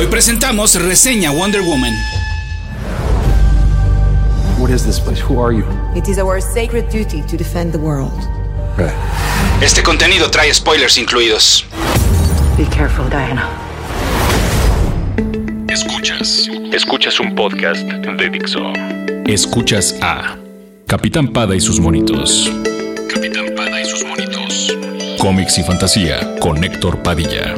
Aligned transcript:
Hoy 0.00 0.06
presentamos 0.06 0.76
reseña 0.76 1.30
Wonder 1.30 1.60
Woman. 1.60 1.92
What 4.58 4.70
is 4.70 4.82
this 4.82 4.98
place? 4.98 5.20
Who 5.20 5.38
are 5.38 5.54
you? 5.54 5.62
It 5.94 6.08
is 6.08 6.16
our 6.16 6.40
sacred 6.40 6.88
duty 6.88 7.20
to 7.28 7.36
defend 7.36 7.72
the 7.72 7.78
world. 7.78 8.18
Okay. 8.72 8.90
Este 9.60 9.82
contenido 9.82 10.30
trae 10.30 10.54
spoilers 10.54 10.96
incluidos. 10.96 11.66
Be 12.56 12.64
careful, 12.74 13.10
Diana. 13.10 13.46
Escuchas. 15.68 16.48
Escuchas 16.72 17.20
un 17.20 17.34
podcast 17.34 17.82
de 17.82 18.30
Dixo. 18.30 18.72
Escuchas 19.26 19.96
a 20.00 20.38
Capitán 20.86 21.28
Pada 21.28 21.54
y 21.54 21.60
sus 21.60 21.78
monitos. 21.78 22.50
Capitán 23.12 23.54
Pada 23.54 23.78
y 23.78 23.84
sus 23.84 24.02
monitos. 24.06 24.74
Cómics 25.18 25.58
y 25.58 25.62
fantasía 25.62 26.36
con 26.40 26.64
Héctor 26.64 27.02
Padilla. 27.02 27.54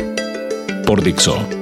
Por 0.85 1.05
Dixo. 1.05 1.62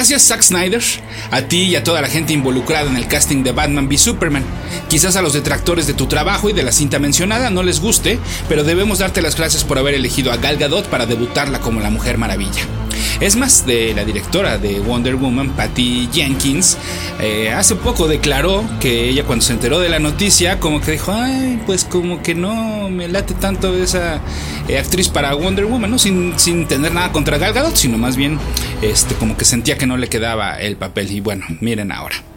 Gracias 0.00 0.28
Zack 0.28 0.40
Snyder, 0.40 0.82
a 1.30 1.42
ti 1.42 1.64
y 1.64 1.76
a 1.76 1.84
toda 1.84 2.00
la 2.00 2.08
gente 2.08 2.32
involucrada 2.32 2.88
en 2.88 2.96
el 2.96 3.06
casting 3.06 3.42
de 3.42 3.52
Batman 3.52 3.86
v 3.86 3.98
Superman. 3.98 4.42
Quizás 4.88 5.14
a 5.16 5.20
los 5.20 5.34
detractores 5.34 5.86
de 5.86 5.92
tu 5.92 6.06
trabajo 6.06 6.48
y 6.48 6.54
de 6.54 6.62
la 6.62 6.72
cinta 6.72 6.98
mencionada 6.98 7.50
no 7.50 7.62
les 7.62 7.80
guste, 7.80 8.18
pero 8.48 8.64
debemos 8.64 9.00
darte 9.00 9.20
las 9.20 9.36
gracias 9.36 9.62
por 9.62 9.76
haber 9.76 9.92
elegido 9.92 10.32
a 10.32 10.38
Gal 10.38 10.56
Gadot 10.56 10.86
para 10.86 11.04
debutarla 11.04 11.60
como 11.60 11.80
la 11.80 11.90
Mujer 11.90 12.16
Maravilla. 12.16 12.79
Es 13.20 13.36
más, 13.36 13.66
de 13.66 13.92
la 13.94 14.04
directora 14.06 14.56
de 14.56 14.80
Wonder 14.80 15.16
Woman, 15.16 15.50
Patty 15.50 16.08
Jenkins, 16.10 16.78
eh, 17.20 17.50
hace 17.50 17.76
poco 17.76 18.08
declaró 18.08 18.64
que 18.80 19.10
ella 19.10 19.24
cuando 19.24 19.44
se 19.44 19.52
enteró 19.52 19.78
de 19.78 19.90
la 19.90 19.98
noticia, 19.98 20.58
como 20.58 20.80
que 20.80 20.92
dijo, 20.92 21.12
ay, 21.12 21.60
pues 21.66 21.84
como 21.84 22.22
que 22.22 22.34
no 22.34 22.88
me 22.88 23.08
late 23.08 23.34
tanto 23.34 23.76
esa 23.76 24.20
eh, 24.68 24.78
actriz 24.78 25.10
para 25.10 25.34
Wonder 25.34 25.66
Woman, 25.66 25.90
¿no? 25.90 25.98
Sin, 25.98 26.38
sin 26.38 26.66
tener 26.66 26.92
nada 26.92 27.12
contra 27.12 27.36
Gal 27.36 27.52
Gadot, 27.52 27.76
sino 27.76 27.98
más 27.98 28.16
bien 28.16 28.38
este, 28.80 29.14
como 29.14 29.36
que 29.36 29.44
sentía 29.44 29.76
que 29.76 29.86
no 29.86 29.98
le 29.98 30.08
quedaba 30.08 30.58
el 30.58 30.76
papel. 30.76 31.12
Y 31.12 31.20
bueno, 31.20 31.44
miren 31.60 31.92
ahora. 31.92 32.29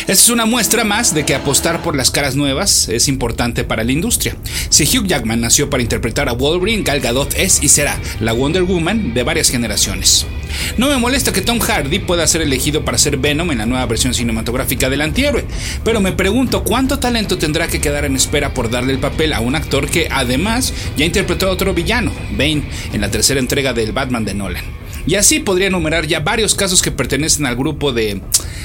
Esta 0.00 0.12
es 0.12 0.30
una 0.30 0.46
muestra 0.46 0.84
más 0.84 1.14
de 1.14 1.24
que 1.24 1.34
apostar 1.34 1.82
por 1.82 1.96
las 1.96 2.10
caras 2.10 2.36
nuevas 2.36 2.88
es 2.88 3.08
importante 3.08 3.64
para 3.64 3.84
la 3.84 3.92
industria. 3.92 4.36
Si 4.68 4.84
Hugh 4.84 5.06
Jackman 5.06 5.40
nació 5.40 5.70
para 5.70 5.82
interpretar 5.82 6.28
a 6.28 6.32
Wolverine, 6.32 6.82
Gal 6.82 7.00
Gadot 7.00 7.34
es 7.34 7.62
y 7.62 7.68
será 7.68 7.98
la 8.20 8.32
Wonder 8.32 8.62
Woman 8.62 9.14
de 9.14 9.22
varias 9.22 9.50
generaciones. 9.50 10.26
No 10.76 10.88
me 10.88 10.98
molesta 10.98 11.32
que 11.32 11.40
Tom 11.42 11.60
Hardy 11.60 12.00
pueda 12.00 12.26
ser 12.26 12.42
elegido 12.42 12.84
para 12.84 12.98
ser 12.98 13.16
Venom 13.16 13.50
en 13.50 13.58
la 13.58 13.66
nueva 13.66 13.86
versión 13.86 14.14
cinematográfica 14.14 14.90
del 14.90 15.00
antihéroe, 15.00 15.44
pero 15.84 16.00
me 16.00 16.12
pregunto 16.12 16.64
cuánto 16.64 16.98
talento 16.98 17.38
tendrá 17.38 17.68
que 17.68 17.80
quedar 17.80 18.04
en 18.04 18.16
espera 18.16 18.52
por 18.52 18.70
darle 18.70 18.92
el 18.92 18.98
papel 18.98 19.32
a 19.32 19.40
un 19.40 19.54
actor 19.54 19.88
que 19.88 20.08
además 20.10 20.72
ya 20.96 21.04
interpretó 21.04 21.48
a 21.48 21.52
otro 21.52 21.74
villano, 21.74 22.12
Bane, 22.32 22.62
en 22.92 23.00
la 23.00 23.10
tercera 23.10 23.40
entrega 23.40 23.72
del 23.72 23.92
Batman 23.92 24.24
de 24.24 24.34
Nolan. 24.34 24.64
Y 25.06 25.14
así 25.14 25.40
podría 25.40 25.68
enumerar 25.68 26.06
ya 26.06 26.20
varios 26.20 26.54
casos 26.54 26.82
que 26.82 26.90
pertenecen 26.90 27.46
al 27.46 27.56
grupo 27.56 27.92
de 27.92 28.20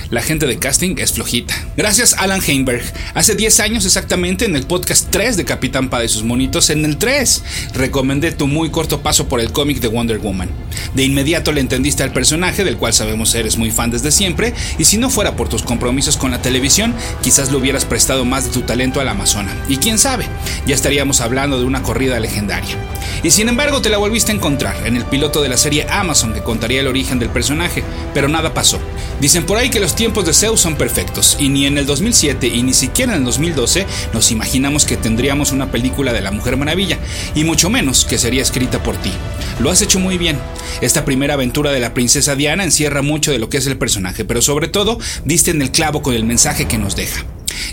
la 0.09 0.21
gente 0.21 0.45
de 0.45 0.57
casting 0.57 0.95
es 0.97 1.13
flojita. 1.13 1.55
Gracias 1.77 2.13
Alan 2.17 2.41
Heinberg. 2.45 2.83
Hace 3.13 3.35
10 3.35 3.59
años 3.59 3.85
exactamente 3.85 4.45
en 4.45 4.55
el 4.55 4.65
podcast 4.65 5.07
3 5.09 5.37
de 5.37 5.45
Capitán 5.45 5.89
Pada 5.89 6.05
y 6.05 6.09
sus 6.09 6.23
monitos, 6.23 6.69
en 6.69 6.85
el 6.85 6.97
3, 6.97 7.43
recomendé 7.73 8.31
tu 8.31 8.47
muy 8.47 8.69
corto 8.69 9.01
paso 9.01 9.27
por 9.27 9.39
el 9.39 9.51
cómic 9.51 9.79
de 9.79 9.87
Wonder 9.87 10.19
Woman. 10.19 10.49
De 10.93 11.03
inmediato 11.03 11.51
le 11.51 11.61
entendiste 11.61 12.03
al 12.03 12.13
personaje, 12.13 12.63
del 12.63 12.77
cual 12.77 12.93
sabemos 12.93 13.33
eres 13.35 13.57
muy 13.57 13.71
fan 13.71 13.91
desde 13.91 14.11
siempre, 14.11 14.53
y 14.77 14.85
si 14.85 14.97
no 14.97 15.09
fuera 15.09 15.35
por 15.35 15.49
tus 15.49 15.63
compromisos 15.63 16.17
con 16.17 16.31
la 16.31 16.41
televisión, 16.41 16.93
quizás 17.21 17.51
le 17.51 17.57
hubieras 17.57 17.85
prestado 17.85 18.25
más 18.25 18.45
de 18.45 18.51
tu 18.51 18.61
talento 18.61 18.99
al 18.99 19.09
Amazona. 19.09 19.51
Y 19.67 19.77
quién 19.77 19.97
sabe, 19.97 20.25
ya 20.65 20.75
estaríamos 20.75 21.21
hablando 21.21 21.59
de 21.59 21.65
una 21.65 21.83
corrida 21.83 22.19
legendaria. 22.19 22.75
Y 23.23 23.31
sin 23.31 23.49
embargo 23.49 23.81
te 23.81 23.89
la 23.89 23.97
volviste 23.97 24.31
a 24.31 24.35
encontrar 24.35 24.85
en 24.85 24.95
el 24.95 25.05
piloto 25.05 25.41
de 25.41 25.49
la 25.49 25.57
serie 25.57 25.87
Amazon 25.89 26.33
que 26.33 26.43
contaría 26.43 26.81
el 26.81 26.87
origen 26.87 27.19
del 27.19 27.29
personaje, 27.29 27.83
pero 28.13 28.27
nada 28.27 28.53
pasó. 28.53 28.79
Dicen 29.19 29.45
por 29.45 29.57
ahí 29.57 29.69
que 29.69 29.79
los 29.79 29.95
tiempos 29.95 30.25
de 30.25 30.33
Zeus 30.33 30.59
son 30.59 30.75
perfectos, 30.75 31.37
y 31.39 31.49
ni 31.49 31.65
en 31.65 31.77
el 31.77 31.85
2007 31.85 32.47
y 32.47 32.63
ni 32.63 32.73
siquiera 32.73 33.13
en 33.13 33.19
el 33.19 33.25
2012 33.25 33.85
nos 34.13 34.31
imaginamos 34.31 34.85
que 34.85 34.97
tendríamos 34.97 35.51
una 35.51 35.71
película 35.71 36.11
de 36.13 36.21
la 36.21 36.31
Mujer 36.31 36.57
Maravilla, 36.57 36.99
y 37.33 37.43
mucho 37.43 37.69
menos 37.69 38.05
que 38.05 38.17
sería 38.17 38.41
escrita 38.41 38.83
por 38.83 38.97
ti. 38.97 39.11
Lo 39.59 39.71
has 39.71 39.81
hecho 39.81 39.99
muy 39.99 40.17
bien. 40.17 40.37
Esta 40.81 41.05
primera 41.05 41.35
aventura 41.35 41.71
de 41.71 41.79
la 41.79 41.93
princesa 41.93 42.35
Diana 42.35 42.63
encierra 42.63 43.01
mucho 43.01 43.31
de 43.31 43.39
lo 43.39 43.49
que 43.49 43.57
es 43.57 43.67
el 43.67 43.77
personaje, 43.77 44.25
pero 44.25 44.41
sobre 44.41 44.67
todo 44.67 44.99
diste 45.23 45.51
en 45.51 45.61
el 45.61 45.71
clavo 45.71 46.01
con 46.01 46.13
el 46.13 46.25
mensaje 46.25 46.67
que 46.67 46.77
nos 46.77 46.95
deja. 46.95 47.25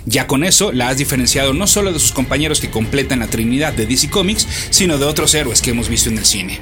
Ya 0.07 0.27
con 0.27 0.45
eso 0.45 0.73
la 0.73 0.89
has 0.89 0.97
diferenciado 0.97 1.53
no 1.53 1.67
solo 1.67 1.93
de 1.93 1.99
sus 1.99 2.13
compañeros 2.13 2.61
que 2.61 2.71
completan 2.71 3.21
la 3.21 3.29
trinidad 3.29 3.73
de 3.73 3.87
DC 3.87 4.11
Comics, 4.11 4.47
sino 4.71 4.99
de 4.99 5.07
otros 5.07 5.35
héroes 5.35 5.63
que 5.63 5.71
hemos 5.71 5.89
visto 5.89 6.09
en 6.09 6.19
el 6.19 6.25
cine. 6.25 6.61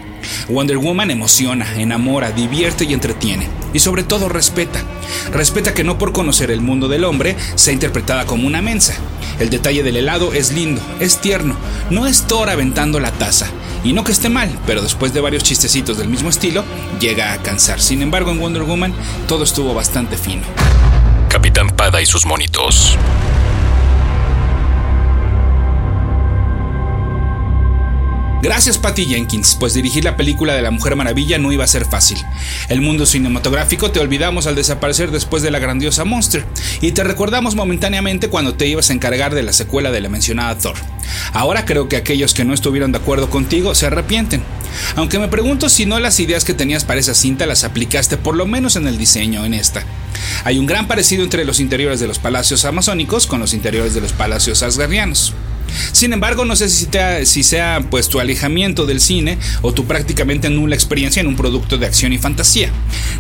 Wonder 0.49 0.79
Woman 0.79 1.11
emociona, 1.11 1.81
enamora, 1.81 2.33
divierte 2.33 2.85
y 2.85 2.93
entretiene. 2.93 3.49
Y 3.73 3.79
sobre 3.79 4.03
todo 4.03 4.29
respeta. 4.29 4.83
Respeta 5.33 5.75
que 5.75 5.85
no 5.85 5.99
por 5.99 6.13
conocer 6.13 6.51
el 6.51 6.61
mundo 6.61 6.89
del 6.89 7.05
hombre 7.05 7.37
sea 7.55 7.73
interpretada 7.73 8.27
como 8.27 8.47
una 8.47 8.63
mensa. 8.63 8.95
El 9.39 9.51
detalle 9.51 9.83
del 9.83 9.97
helado 9.97 10.33
es 10.33 10.53
lindo, 10.53 10.83
es 11.01 11.21
tierno, 11.21 11.57
no 11.89 12.07
es 12.07 12.27
Thor 12.27 12.51
aventando 12.51 13.01
la 13.01 13.13
taza. 13.13 13.47
Y 13.83 13.93
no 13.93 14.05
que 14.05 14.13
esté 14.13 14.29
mal, 14.29 14.51
pero 14.67 14.83
después 14.83 15.15
de 15.15 15.21
varios 15.21 15.43
chistecitos 15.43 15.97
del 15.97 16.09
mismo 16.09 16.29
estilo, 16.29 16.65
llega 17.01 17.33
a 17.33 17.43
cansar. 17.43 17.81
Sin 17.81 18.03
embargo, 18.03 18.31
en 18.31 18.41
Wonder 18.41 18.63
Woman 18.63 18.93
todo 19.27 19.45
estuvo 19.45 19.73
bastante 19.73 20.17
fino. 20.17 20.43
Capitán 21.51 21.75
Pada 21.77 22.01
y 22.01 22.07
sus 22.07 22.27
monitos. 22.27 22.97
Gracias 28.41 28.79
Patty 28.79 29.05
Jenkins, 29.07 29.57
pues 29.59 29.75
dirigir 29.75 30.05
la 30.05 30.17
película 30.17 30.55
de 30.55 30.63
la 30.63 30.71
Mujer 30.71 30.95
Maravilla 30.95 31.39
no 31.39 31.51
iba 31.51 31.65
a 31.65 31.67
ser 31.67 31.87
fácil. 31.87 32.19
El 32.69 32.83
mundo 32.83 33.05
cinematográfico 33.05 33.91
te 33.91 33.99
olvidamos 33.99 34.47
al 34.47 34.55
desaparecer 34.55 35.11
después 35.11 35.43
de 35.43 35.51
la 35.51 35.59
grandiosa 35.59 36.05
Monster, 36.05 36.47
y 36.81 36.93
te 36.93 37.03
recordamos 37.03 37.57
momentáneamente 37.57 38.29
cuando 38.29 38.55
te 38.55 38.69
ibas 38.69 38.91
a 38.91 38.93
encargar 38.93 39.35
de 39.35 39.43
la 39.43 39.53
secuela 39.53 39.91
de 39.91 40.01
la 40.01 40.09
mencionada 40.09 40.57
Thor. 40.57 40.77
Ahora 41.33 41.65
creo 41.65 41.89
que 41.89 41.97
aquellos 41.97 42.33
que 42.33 42.45
no 42.45 42.55
estuvieron 42.55 42.93
de 42.93 42.99
acuerdo 42.99 43.29
contigo 43.29 43.75
se 43.75 43.87
arrepienten. 43.87 44.45
Aunque 44.95 45.19
me 45.19 45.27
pregunto 45.27 45.69
si 45.69 45.85
no 45.85 45.99
las 45.99 46.21
ideas 46.21 46.45
que 46.45 46.55
tenías 46.55 46.85
para 46.85 47.01
esa 47.01 47.15
cinta 47.15 47.45
las 47.45 47.65
aplicaste 47.65 48.17
por 48.17 48.37
lo 48.37 48.47
menos 48.47 48.77
en 48.77 48.87
el 48.87 48.99
diseño 48.99 49.45
en 49.45 49.55
esta. 49.55 49.85
Hay 50.45 50.59
un 50.59 50.67
gran 50.67 50.89
parecido 50.89 51.23
entre 51.23 51.45
los 51.45 51.61
interiores 51.61 52.01
de 52.01 52.09
los 52.09 52.19
palacios 52.19 52.65
amazónicos 52.65 53.27
con 53.27 53.41
los 53.41 53.55
interiores 53.55 53.95
de 53.95 54.01
los 54.01 54.13
palacios 54.13 54.63
asgardianos. 54.63 55.35
Sin 55.93 56.13
embargo, 56.13 56.45
no 56.45 56.57
sé 56.57 56.69
si, 56.69 56.89
si 57.25 57.43
sea 57.43 57.85
pues 57.91 58.09
tu 58.09 58.21
alejamiento 58.21 58.87
del 58.87 59.01
cine 59.01 59.39
o 59.63 59.73
tu 59.73 59.87
prácticamente 59.87 60.51
nula 60.51 60.75
experiencia 60.75 61.21
en 61.21 61.27
un 61.27 61.37
producto 61.37 61.79
de 61.79 61.87
acción 61.87 62.13
y 62.13 62.19
fantasía. 62.19 62.71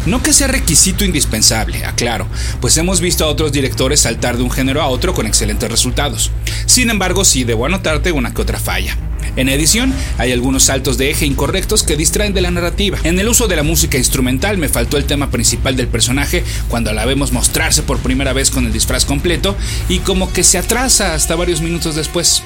No 0.06 0.22
que 0.22 0.32
sea 0.32 0.48
requisito 0.48 1.04
indispensable, 1.04 1.84
aclaro, 1.84 2.26
pues 2.60 2.76
hemos 2.76 3.00
visto 3.00 3.24
a 3.24 3.28
otros 3.28 3.52
directores 3.52 4.00
saltar 4.00 4.36
de 4.36 4.42
un 4.42 4.50
género 4.50 4.82
a 4.82 4.88
otro 4.88 5.14
con 5.14 5.26
excelentes 5.26 5.70
resultados. 5.70 6.30
Sin 6.66 6.90
embargo, 6.90 7.24
sí 7.24 7.44
debo 7.44 7.66
anotarte 7.66 8.12
una 8.12 8.34
que 8.34 8.42
otra 8.42 8.58
falla. 8.58 8.96
En 9.36 9.48
edición, 9.48 9.94
hay 10.18 10.32
algunos 10.32 10.64
saltos 10.64 10.98
de 10.98 11.10
eje 11.10 11.26
incorrectos 11.26 11.82
que 11.82 11.96
distraen 11.96 12.34
de 12.34 12.40
la 12.40 12.50
narrativa. 12.50 12.98
En 13.04 13.18
el 13.18 13.28
uso 13.28 13.48
de 13.48 13.56
la 13.56 13.62
música 13.62 13.98
instrumental 13.98 14.58
me 14.58 14.68
faltó 14.68 14.96
el 14.96 15.04
tema 15.04 15.30
principal 15.30 15.76
del 15.76 15.88
personaje 15.88 16.44
cuando 16.68 16.92
la 16.92 17.06
vemos 17.06 17.32
mostrarse 17.32 17.82
por 17.82 17.98
primera 17.98 18.32
vez 18.32 18.50
con 18.50 18.66
el 18.66 18.72
disfraz 18.72 19.04
completo 19.04 19.56
y 19.88 19.98
como 19.98 20.32
que 20.32 20.42
se 20.42 20.58
atrasa 20.58 21.14
hasta 21.14 21.36
varios 21.36 21.60
minutos 21.60 21.96
después. 21.96 22.42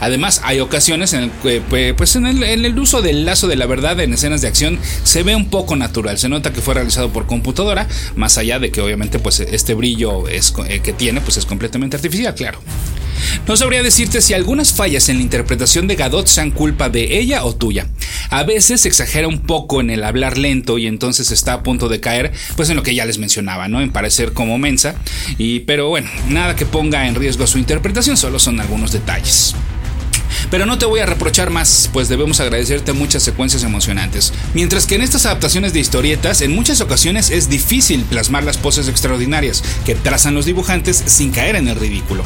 Además, 0.00 0.40
hay 0.44 0.60
ocasiones 0.60 1.12
en 1.12 1.24
el 1.24 1.30
que 1.30 1.94
pues 1.96 2.16
en 2.16 2.26
el, 2.26 2.78
uso 2.78 3.02
del 3.02 3.24
lazo 3.24 3.48
de 3.48 3.56
la 3.56 3.66
verdad 3.66 3.98
en 4.00 4.12
escenas 4.12 4.40
de 4.40 4.48
acción 4.48 4.78
se 5.02 5.22
ve 5.22 5.34
un 5.34 5.50
poco 5.50 5.76
natural. 5.76 6.18
Se 6.18 6.28
nota 6.28 6.52
que 6.52 6.60
fue 6.60 6.74
realizado 6.74 7.12
por 7.12 7.26
computadora, 7.26 7.88
más 8.16 8.38
allá 8.38 8.58
de 8.58 8.70
que 8.70 8.80
obviamente 8.80 9.18
pues 9.18 9.40
este 9.40 9.74
brillo 9.74 10.28
eh, 10.28 10.40
que 10.82 10.92
tiene 10.92 11.20
pues 11.20 11.36
es 11.36 11.46
completamente 11.46 11.96
artificial, 11.96 12.34
claro. 12.34 12.60
No 13.46 13.56
sabría 13.56 13.82
decirte 13.82 14.20
si 14.20 14.34
algunas 14.34 14.72
fallas 14.72 15.08
en 15.08 15.16
la 15.16 15.22
interpretación 15.22 15.86
de 15.86 15.96
Gadot 15.96 16.26
sean 16.26 16.50
culpa 16.50 16.88
de 16.88 17.18
ella 17.18 17.44
o 17.44 17.54
tuya. 17.54 17.86
A 18.30 18.42
veces 18.42 18.84
exagera 18.86 19.28
un 19.28 19.40
poco 19.40 19.80
en 19.80 19.90
el 19.90 20.04
hablar 20.04 20.38
lento 20.38 20.78
y 20.78 20.86
entonces 20.86 21.30
está 21.30 21.54
a 21.54 21.62
punto 21.62 21.88
de 21.88 22.00
caer, 22.00 22.32
pues 22.56 22.68
en 22.70 22.76
lo 22.76 22.82
que 22.82 22.94
ya 22.94 23.06
les 23.06 23.18
mencionaba, 23.18 23.68
¿no? 23.68 23.80
En 23.80 23.90
parecer 23.90 24.32
como 24.32 24.58
mensa. 24.58 24.94
Y 25.38 25.60
pero 25.60 25.88
bueno, 25.88 26.10
nada 26.28 26.56
que 26.56 26.66
ponga 26.66 27.06
en 27.08 27.14
riesgo 27.14 27.46
su 27.46 27.58
interpretación, 27.58 28.16
solo 28.16 28.38
son 28.38 28.60
algunos 28.60 28.92
detalles. 28.92 29.54
Pero 30.50 30.66
no 30.66 30.78
te 30.78 30.86
voy 30.86 31.00
a 31.00 31.06
reprochar 31.06 31.50
más, 31.50 31.90
pues 31.92 32.08
debemos 32.08 32.40
agradecerte 32.40 32.92
muchas 32.92 33.22
secuencias 33.22 33.62
emocionantes. 33.62 34.32
Mientras 34.54 34.86
que 34.86 34.94
en 34.94 35.02
estas 35.02 35.26
adaptaciones 35.26 35.72
de 35.72 35.80
historietas, 35.80 36.40
en 36.40 36.54
muchas 36.54 36.80
ocasiones 36.80 37.30
es 37.30 37.48
difícil 37.48 38.04
plasmar 38.04 38.44
las 38.44 38.56
poses 38.56 38.88
extraordinarias 38.88 39.62
que 39.84 39.94
trazan 39.94 40.34
los 40.34 40.46
dibujantes 40.46 41.02
sin 41.06 41.30
caer 41.30 41.56
en 41.56 41.68
el 41.68 41.76
ridículo. 41.76 42.24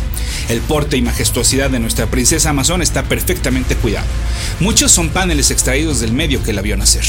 El 0.48 0.60
porte 0.60 0.96
y 0.96 1.02
majestuosidad 1.02 1.70
de 1.70 1.80
nuestra 1.80 2.06
princesa 2.06 2.50
Amazon 2.50 2.82
está 2.82 3.04
perfectamente 3.04 3.76
cuidado. 3.76 4.06
Muchos 4.60 4.92
son 4.92 5.10
paneles 5.10 5.50
extraídos 5.50 6.00
del 6.00 6.12
medio 6.12 6.42
que 6.42 6.52
la 6.52 6.62
vio 6.62 6.76
nacer. 6.76 7.04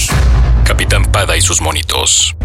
Capitán 0.63 1.11
Pada 1.11 1.37
y 1.37 1.41
sus 1.41 1.61
monitos. 1.61 2.35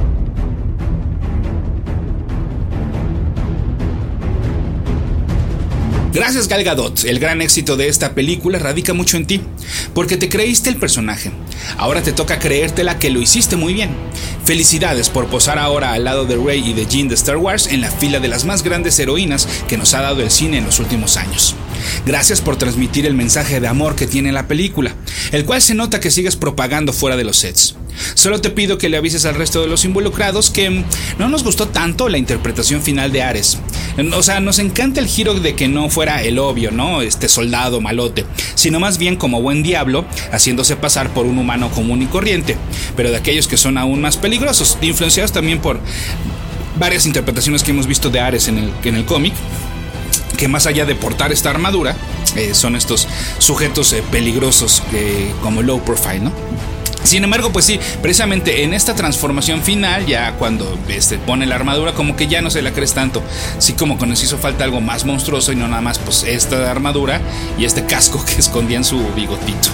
Gracias 6.11 6.49
Gal 6.49 6.65
Gadot, 6.65 7.05
el 7.05 7.19
gran 7.19 7.43
éxito 7.43 7.77
de 7.77 7.89
esta 7.89 8.15
película 8.15 8.59
radica 8.59 8.95
mucho 8.95 9.19
en 9.19 9.27
ti, 9.27 9.43
porque 9.93 10.17
te 10.17 10.31
creíste 10.31 10.71
el 10.71 10.77
personaje. 10.77 11.31
Ahora 11.77 12.03
te 12.03 12.13
toca 12.13 12.39
creértela 12.39 12.99
que 12.99 13.11
lo 13.11 13.21
hiciste 13.21 13.57
muy 13.57 13.75
bien. 13.75 13.91
Felicidades 14.43 15.11
por 15.11 15.27
posar 15.27 15.59
ahora 15.59 15.93
al 15.93 16.05
lado 16.05 16.25
de 16.25 16.37
Rey 16.37 16.71
y 16.71 16.73
de 16.73 16.87
Jean 16.87 17.09
de 17.09 17.15
Star 17.15 17.37
Wars 17.37 17.67
en 17.67 17.83
la 17.83 17.91
fila 17.91 18.21
de 18.21 18.29
las 18.29 18.47
más 18.47 18.63
grandes 18.63 18.99
heroínas 18.99 19.47
que 19.69 19.77
nos 19.77 19.93
ha 19.93 20.01
dado 20.01 20.23
el 20.23 20.31
cine 20.31 20.57
en 20.57 20.65
los 20.65 20.79
últimos 20.81 21.19
años. 21.19 21.55
Gracias 22.07 22.41
por 22.41 22.57
transmitir 22.57 23.05
el 23.05 23.15
mensaje 23.15 23.61
de 23.61 23.69
amor 23.69 23.95
que 23.95 24.07
tiene 24.07 24.33
la 24.33 24.49
película, 24.49 24.95
el 25.31 25.45
cual 25.45 25.61
se 25.61 25.75
nota 25.75 26.01
que 26.01 26.11
sigues 26.11 26.37
propagando 26.37 26.95
fuera 26.95 27.19
de 27.19 27.25
los 27.25 27.37
sets. 27.37 27.78
Solo 28.15 28.41
te 28.41 28.51
pido 28.51 28.79
que 28.79 28.89
le 28.89 28.97
avises 28.97 29.25
al 29.25 29.35
resto 29.35 29.61
de 29.61 29.69
los 29.69 29.85
involucrados 29.85 30.51
que 30.51 30.71
mm, 30.71 30.85
no 31.19 31.29
nos 31.29 31.45
gustó 31.45 31.69
tanto 31.69 32.09
la 32.09 32.19
interpretación 32.19 32.83
final 32.83 33.13
de 33.13 33.23
Ares. 33.23 33.59
O 34.15 34.23
sea, 34.23 34.41
nos 34.41 34.59
encanta 34.59 35.01
el 35.01 35.07
giro 35.07 35.35
de 35.35 35.55
que 35.55 35.69
no 35.69 35.91
fuera 35.91 36.23
el 36.23 36.39
obvio, 36.39 36.71
¿no? 36.71 37.03
Este 37.03 37.29
soldado 37.29 37.81
malote, 37.81 38.25
sino 38.55 38.79
más 38.79 38.99
bien 38.99 39.17
como 39.17 39.43
buen 39.43 39.63
diablo, 39.63 40.05
haciéndose 40.33 40.77
pasar 40.77 41.13
por 41.13 41.27
un 41.27 41.39
humano 41.39 41.71
común 41.71 42.03
y 42.03 42.07
corriente, 42.07 42.57
pero 42.97 43.11
de 43.11 43.17
aquellos 43.17 43.49
que 43.49 43.57
son 43.57 43.79
aún 43.79 44.01
más 44.01 44.17
peligrosos, 44.17 44.79
influenciados 44.83 45.33
también 45.33 45.61
por 45.61 45.81
varias 46.79 47.07
interpretaciones 47.07 47.63
que 47.63 47.73
hemos 47.73 47.87
visto 47.87 48.11
de 48.11 48.21
Ares 48.21 48.49
en 48.49 48.59
el, 48.59 48.73
en 48.85 48.95
el 48.95 49.05
cómic 49.05 49.35
que 50.39 50.49
más 50.49 50.67
allá 50.67 50.87
de 50.87 50.95
portar 50.95 51.33
esta 51.33 51.51
armadura, 51.51 51.97
eh, 52.37 52.55
son 52.55 52.77
estos 52.77 53.09
sujetos 53.39 53.93
eh, 53.93 54.03
peligrosos 54.11 54.83
como 55.43 55.63
low 55.63 55.85
profile, 55.85 56.21
¿no? 56.21 56.33
Sin 57.09 57.25
embargo, 57.25 57.51
pues 57.51 57.65
sí, 57.65 57.81
precisamente 58.03 58.65
en 58.65 58.75
esta 58.75 58.95
transformación 58.95 59.63
final, 59.63 60.05
ya 60.05 60.35
cuando 60.35 60.79
este, 60.89 61.17
pone 61.17 61.47
la 61.47 61.55
armadura, 61.55 61.95
como 61.95 62.17
que 62.17 62.27
ya 62.27 62.43
no 62.43 62.51
se 62.51 62.61
la 62.61 62.73
crees 62.73 62.93
tanto. 62.93 63.23
Sí, 63.59 63.73
como 63.73 63.99
que 63.99 64.05
nos 64.05 64.23
hizo 64.23 64.37
falta 64.37 64.65
algo 64.65 64.83
más 64.83 65.07
monstruoso 65.07 65.53
y 65.53 65.57
no 65.57 65.67
nada 65.69 65.81
más, 65.81 65.99
pues 65.99 66.23
esta 66.25 66.71
armadura 66.71 67.23
y 67.57 67.65
este 67.65 67.87
casco 67.87 68.23
que 68.27 68.35
escondía 68.35 68.77
en 68.77 68.85
su 68.85 69.03
bigotito. 69.15 69.71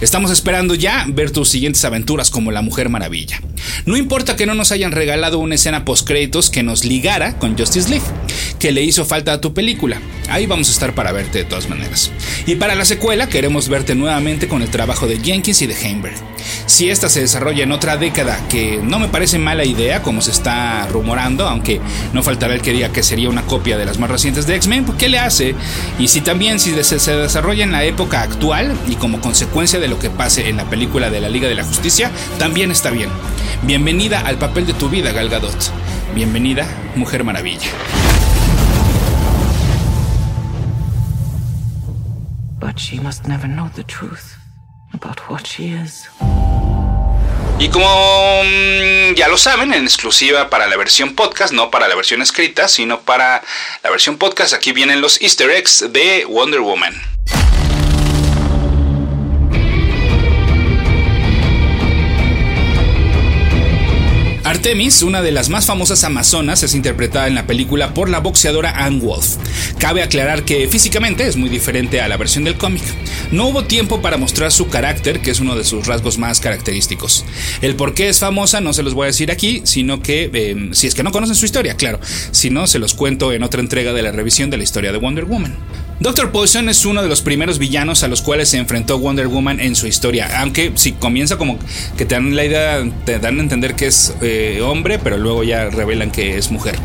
Estamos 0.00 0.30
esperando 0.30 0.74
ya 0.74 1.04
ver 1.08 1.30
tus 1.30 1.50
siguientes 1.50 1.84
aventuras 1.84 2.30
como 2.30 2.50
la 2.50 2.62
Mujer 2.62 2.88
Maravilla. 2.88 3.42
No 3.84 3.98
importa 3.98 4.34
que 4.34 4.46
no 4.46 4.54
nos 4.54 4.72
hayan 4.72 4.92
regalado 4.92 5.38
una 5.38 5.56
escena 5.56 5.84
post 5.84 6.06
créditos 6.06 6.48
que 6.48 6.62
nos 6.62 6.86
ligara 6.86 7.38
con 7.38 7.56
Justice 7.56 7.90
League, 7.90 8.06
que 8.58 8.72
le 8.72 8.82
hizo 8.82 9.04
falta 9.04 9.34
a 9.34 9.40
tu 9.42 9.52
película. 9.52 10.00
Ahí 10.30 10.46
vamos 10.46 10.68
a 10.68 10.72
estar 10.72 10.94
para 10.94 11.12
verte 11.12 11.38
de 11.38 11.44
todas 11.44 11.68
maneras. 11.68 12.10
Y 12.46 12.54
para 12.54 12.74
la 12.76 12.86
secuela 12.86 13.28
queremos 13.28 13.68
verte 13.68 13.94
nuevamente 13.94 14.48
con 14.48 14.62
el 14.62 14.70
trabajo 14.70 15.06
de 15.06 15.18
Jenkins 15.20 15.60
y 15.60 15.66
de 15.66 15.74
Heimberg. 15.74 16.16
Si 16.64 16.88
esta 16.88 17.10
se 17.10 17.20
desarrolla 17.20 17.64
en 17.64 17.72
otra 17.72 17.96
década, 17.96 18.40
que 18.48 18.80
no 18.82 18.98
me 18.98 19.08
parece 19.08 19.38
mala 19.38 19.64
idea 19.64 20.02
como 20.02 20.22
se 20.22 20.30
está 20.30 20.86
rumorando, 20.86 21.46
aunque 21.46 21.80
no 22.14 22.22
faltará 22.22 22.54
el 22.54 22.62
que 22.62 22.72
diga 22.72 22.90
que 22.90 23.02
sería 23.02 23.28
una 23.28 23.42
copia 23.42 23.76
de 23.76 23.84
las 23.84 23.98
más 23.98 24.08
recientes 24.08 24.46
de 24.46 24.54
X-Men, 24.54 24.86
¿qué 24.96 25.08
le 25.08 25.18
hace? 25.18 25.54
Y 25.98 26.08
si 26.08 26.22
también 26.22 26.58
si 26.58 26.72
se 26.82 27.16
desarrolla 27.16 27.64
en 27.64 27.72
la 27.72 27.84
época 27.84 28.22
actual 28.22 28.74
y 28.88 28.94
como 28.94 29.20
consecuencia 29.20 29.78
de 29.78 29.89
lo 29.90 29.98
que 29.98 30.08
pase 30.08 30.48
en 30.48 30.56
la 30.56 30.64
película 30.70 31.10
de 31.10 31.20
la 31.20 31.28
Liga 31.28 31.48
de 31.48 31.56
la 31.56 31.64
Justicia, 31.64 32.10
también 32.38 32.70
está 32.70 32.90
bien. 32.90 33.10
Bienvenida 33.62 34.20
al 34.20 34.38
papel 34.38 34.64
de 34.66 34.72
tu 34.72 34.88
vida, 34.88 35.12
Gal 35.12 35.28
Gadot. 35.28 35.56
Bienvenida, 36.14 36.66
Mujer 36.94 37.24
Maravilla. 37.24 37.68
But 42.60 42.78
she 42.78 43.00
must 43.00 43.26
never 43.26 43.48
know 43.48 43.68
the 43.74 43.82
truth 43.84 44.36
about 44.92 45.18
what 45.28 45.44
she 45.44 45.74
is. 45.74 46.08
Y 47.58 47.68
como 47.68 47.86
mm, 48.44 49.14
ya 49.16 49.28
lo 49.28 49.36
saben, 49.36 49.74
en 49.74 49.82
exclusiva 49.82 50.48
para 50.48 50.66
la 50.68 50.76
versión 50.76 51.14
podcast, 51.14 51.52
no 51.52 51.70
para 51.70 51.88
la 51.88 51.96
versión 51.96 52.22
escrita, 52.22 52.68
sino 52.68 53.00
para 53.00 53.42
la 53.82 53.90
versión 53.90 54.16
podcast, 54.16 54.54
aquí 54.54 54.72
vienen 54.72 55.00
los 55.00 55.20
easter 55.20 55.50
eggs 55.50 55.84
de 55.92 56.24
Wonder 56.26 56.60
Woman. 56.60 56.94
Artemis, 64.60 65.00
una 65.00 65.22
de 65.22 65.32
las 65.32 65.48
más 65.48 65.64
famosas 65.64 66.04
amazonas, 66.04 66.62
es 66.62 66.74
interpretada 66.74 67.26
en 67.26 67.34
la 67.34 67.46
película 67.46 67.94
por 67.94 68.10
la 68.10 68.18
boxeadora 68.18 68.84
Anne 68.84 69.00
Wolf. 69.00 69.36
Cabe 69.78 70.02
aclarar 70.02 70.44
que 70.44 70.68
físicamente 70.68 71.26
es 71.26 71.36
muy 71.36 71.48
diferente 71.48 72.02
a 72.02 72.08
la 72.08 72.18
versión 72.18 72.44
del 72.44 72.58
cómic. 72.58 72.82
No 73.32 73.46
hubo 73.46 73.64
tiempo 73.64 74.02
para 74.02 74.18
mostrar 74.18 74.52
su 74.52 74.68
carácter, 74.68 75.22
que 75.22 75.30
es 75.30 75.40
uno 75.40 75.56
de 75.56 75.64
sus 75.64 75.86
rasgos 75.86 76.18
más 76.18 76.40
característicos. 76.40 77.24
El 77.62 77.74
por 77.74 77.94
qué 77.94 78.10
es 78.10 78.18
famosa 78.18 78.60
no 78.60 78.74
se 78.74 78.82
los 78.82 78.92
voy 78.92 79.04
a 79.04 79.06
decir 79.06 79.30
aquí, 79.30 79.62
sino 79.64 80.02
que, 80.02 80.30
eh, 80.30 80.68
si 80.72 80.88
es 80.88 80.94
que 80.94 81.04
no 81.04 81.10
conocen 81.10 81.36
su 81.36 81.46
historia, 81.46 81.74
claro, 81.76 81.98
si 82.30 82.50
no, 82.50 82.66
se 82.66 82.78
los 82.78 82.92
cuento 82.92 83.32
en 83.32 83.42
otra 83.42 83.62
entrega 83.62 83.94
de 83.94 84.02
la 84.02 84.12
revisión 84.12 84.50
de 84.50 84.58
la 84.58 84.64
historia 84.64 84.92
de 84.92 84.98
Wonder 84.98 85.24
Woman. 85.24 85.56
Doctor 86.00 86.32
Poison 86.32 86.66
es 86.70 86.86
uno 86.86 87.02
de 87.02 87.10
los 87.10 87.20
primeros 87.20 87.58
villanos 87.58 88.02
a 88.02 88.08
los 88.08 88.22
cuales 88.22 88.48
se 88.48 88.56
enfrentó 88.56 88.98
Wonder 88.98 89.28
Woman 89.28 89.60
en 89.60 89.76
su 89.76 89.86
historia, 89.86 90.40
aunque 90.40 90.72
si 90.76 90.92
comienza 90.92 91.36
como 91.36 91.58
que 91.98 92.06
te 92.06 92.14
dan 92.14 92.34
la 92.34 92.46
idea, 92.46 92.82
te 93.04 93.18
dan 93.18 93.38
a 93.38 93.42
entender 93.42 93.74
que 93.74 93.88
es 93.88 94.14
eh, 94.22 94.62
hombre, 94.64 94.98
pero 94.98 95.18
luego 95.18 95.44
ya 95.44 95.68
revelan 95.68 96.10
que 96.10 96.38
es 96.38 96.50
mujer. 96.50 96.76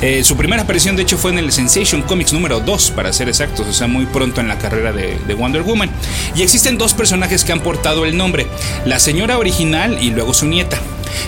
Eh, 0.00 0.24
su 0.24 0.38
primera 0.38 0.62
aparición 0.62 0.96
de 0.96 1.02
hecho 1.02 1.18
fue 1.18 1.32
en 1.32 1.38
el 1.38 1.52
Sensation 1.52 2.00
Comics 2.00 2.32
número 2.32 2.60
2, 2.60 2.92
para 2.92 3.12
ser 3.12 3.28
exactos, 3.28 3.66
o 3.66 3.72
sea, 3.74 3.88
muy 3.88 4.06
pronto 4.06 4.40
en 4.40 4.48
la 4.48 4.56
carrera 4.56 4.90
de, 4.90 5.18
de 5.18 5.34
Wonder 5.34 5.60
Woman. 5.60 5.90
Y 6.34 6.40
existen 6.40 6.78
dos 6.78 6.94
personajes 6.94 7.44
que 7.44 7.52
han 7.52 7.60
portado 7.60 8.06
el 8.06 8.16
nombre, 8.16 8.46
la 8.86 8.98
señora 8.98 9.36
original 9.36 10.02
y 10.02 10.12
luego 10.12 10.32
su 10.32 10.46
nieta. 10.46 10.80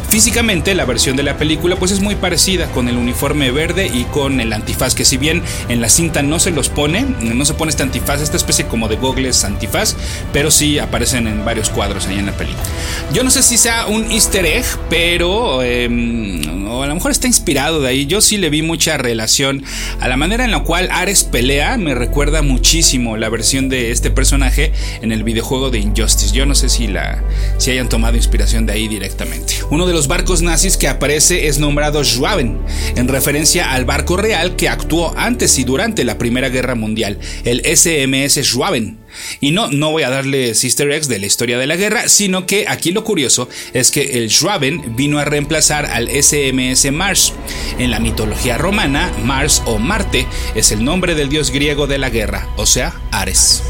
Físicamente 0.08 0.74
la 0.74 0.84
versión 0.84 1.16
de 1.16 1.22
la 1.22 1.36
película 1.36 1.76
pues 1.76 1.90
es 1.90 2.00
muy 2.00 2.14
parecida 2.14 2.66
con 2.68 2.88
el 2.88 2.96
uniforme 2.96 3.50
verde 3.50 3.90
y 3.92 4.04
con 4.04 4.40
el 4.40 4.52
antifaz 4.52 4.94
que 4.94 5.04
si 5.04 5.16
bien 5.16 5.42
en 5.68 5.80
la 5.80 5.88
cinta 5.88 6.22
no 6.22 6.38
se 6.38 6.50
los 6.50 6.68
pone, 6.68 7.04
no 7.20 7.44
se 7.44 7.54
pone 7.54 7.70
este 7.70 7.82
antifaz, 7.82 8.20
esta 8.20 8.36
especie 8.36 8.66
como 8.66 8.88
de 8.88 8.96
gogles 8.96 9.44
antifaz, 9.44 9.96
pero 10.32 10.50
sí 10.50 10.78
aparecen 10.78 11.26
en 11.26 11.44
varios 11.44 11.70
cuadros 11.70 12.06
ahí 12.06 12.18
en 12.18 12.26
la 12.26 12.32
película. 12.32 12.64
Yo 13.12 13.22
no 13.24 13.30
sé 13.30 13.42
si 13.42 13.58
sea 13.58 13.86
un 13.86 14.10
easter 14.10 14.44
egg, 14.46 14.64
pero 14.88 15.62
em, 15.62 16.40
a 16.82 16.86
lo 16.86 16.94
mejor 16.94 17.10
está 17.10 17.26
inspirado 17.26 17.80
de 17.80 17.88
ahí. 17.88 18.06
Yo 18.06 18.20
sí 18.20 18.36
le 18.36 18.50
vi 18.50 18.62
mucha 18.62 18.96
relación 18.96 19.64
a 20.00 20.08
la 20.08 20.16
manera 20.16 20.44
en 20.44 20.50
la 20.50 20.60
cual 20.60 20.88
Ares 20.90 21.24
pelea, 21.24 21.76
me 21.76 21.94
recuerda 21.94 22.42
muchísimo 22.42 23.16
la 23.16 23.28
versión 23.28 23.68
de 23.68 23.90
este 23.90 24.10
personaje 24.10 24.72
en 25.02 25.12
el 25.12 25.24
videojuego 25.24 25.70
de 25.70 25.78
Injustice. 25.78 26.34
Yo 26.34 26.46
no 26.46 26.54
sé 26.54 26.68
si 26.68 26.86
la 26.86 27.22
si 27.58 27.70
hayan 27.70 27.88
tomado 27.88 28.16
inspiración 28.16 28.66
de 28.66 28.72
ahí 28.72 28.88
directamente. 28.88 29.54
Uno 29.74 29.86
de 29.86 29.92
los 29.92 30.06
barcos 30.06 30.40
nazis 30.40 30.76
que 30.76 30.86
aparece 30.86 31.48
es 31.48 31.58
nombrado 31.58 32.04
Schwaben, 32.04 32.60
en 32.94 33.08
referencia 33.08 33.72
al 33.72 33.84
barco 33.84 34.16
real 34.16 34.54
que 34.54 34.68
actuó 34.68 35.12
antes 35.16 35.58
y 35.58 35.64
durante 35.64 36.04
la 36.04 36.16
Primera 36.16 36.48
Guerra 36.48 36.76
Mundial, 36.76 37.18
el 37.44 37.60
SMS 37.64 38.40
Schwaben. 38.40 39.00
Y 39.40 39.50
no, 39.50 39.72
no 39.72 39.90
voy 39.90 40.04
a 40.04 40.10
darle 40.10 40.54
Sister 40.54 40.88
X 40.92 41.08
de 41.08 41.18
la 41.18 41.26
historia 41.26 41.58
de 41.58 41.66
la 41.66 41.74
guerra, 41.74 42.08
sino 42.08 42.46
que 42.46 42.66
aquí 42.68 42.92
lo 42.92 43.02
curioso 43.02 43.48
es 43.72 43.90
que 43.90 44.18
el 44.18 44.30
Schwaben 44.30 44.94
vino 44.94 45.18
a 45.18 45.24
reemplazar 45.24 45.86
al 45.86 46.08
SMS 46.08 46.92
Mars. 46.92 47.32
En 47.76 47.90
la 47.90 47.98
mitología 47.98 48.56
romana, 48.56 49.12
Mars 49.24 49.60
o 49.66 49.80
Marte 49.80 50.28
es 50.54 50.70
el 50.70 50.84
nombre 50.84 51.16
del 51.16 51.28
dios 51.28 51.50
griego 51.50 51.88
de 51.88 51.98
la 51.98 52.10
guerra, 52.10 52.48
o 52.56 52.66
sea, 52.66 52.94
Ares. 53.10 53.64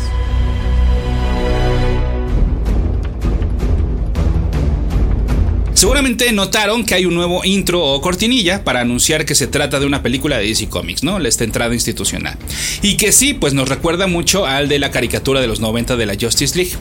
Seguramente 5.84 6.32
notaron 6.32 6.86
que 6.86 6.94
hay 6.94 7.04
un 7.04 7.14
nuevo 7.14 7.44
intro 7.44 7.84
o 7.84 8.00
cortinilla 8.00 8.64
para 8.64 8.80
anunciar 8.80 9.26
que 9.26 9.34
se 9.34 9.46
trata 9.46 9.78
de 9.78 9.84
una 9.84 10.02
película 10.02 10.38
de 10.38 10.46
DC 10.46 10.70
Comics, 10.70 11.04
¿no? 11.04 11.18
Esta 11.18 11.44
entrada 11.44 11.74
institucional. 11.74 12.38
Y 12.80 12.96
que 12.96 13.12
sí, 13.12 13.34
pues 13.34 13.52
nos 13.52 13.68
recuerda 13.68 14.06
mucho 14.06 14.46
al 14.46 14.70
de 14.70 14.78
la 14.78 14.90
caricatura 14.90 15.42
de 15.42 15.46
los 15.46 15.60
90 15.60 15.96
de 15.96 16.06
la 16.06 16.16
Justice 16.18 16.56
League. 16.56 16.72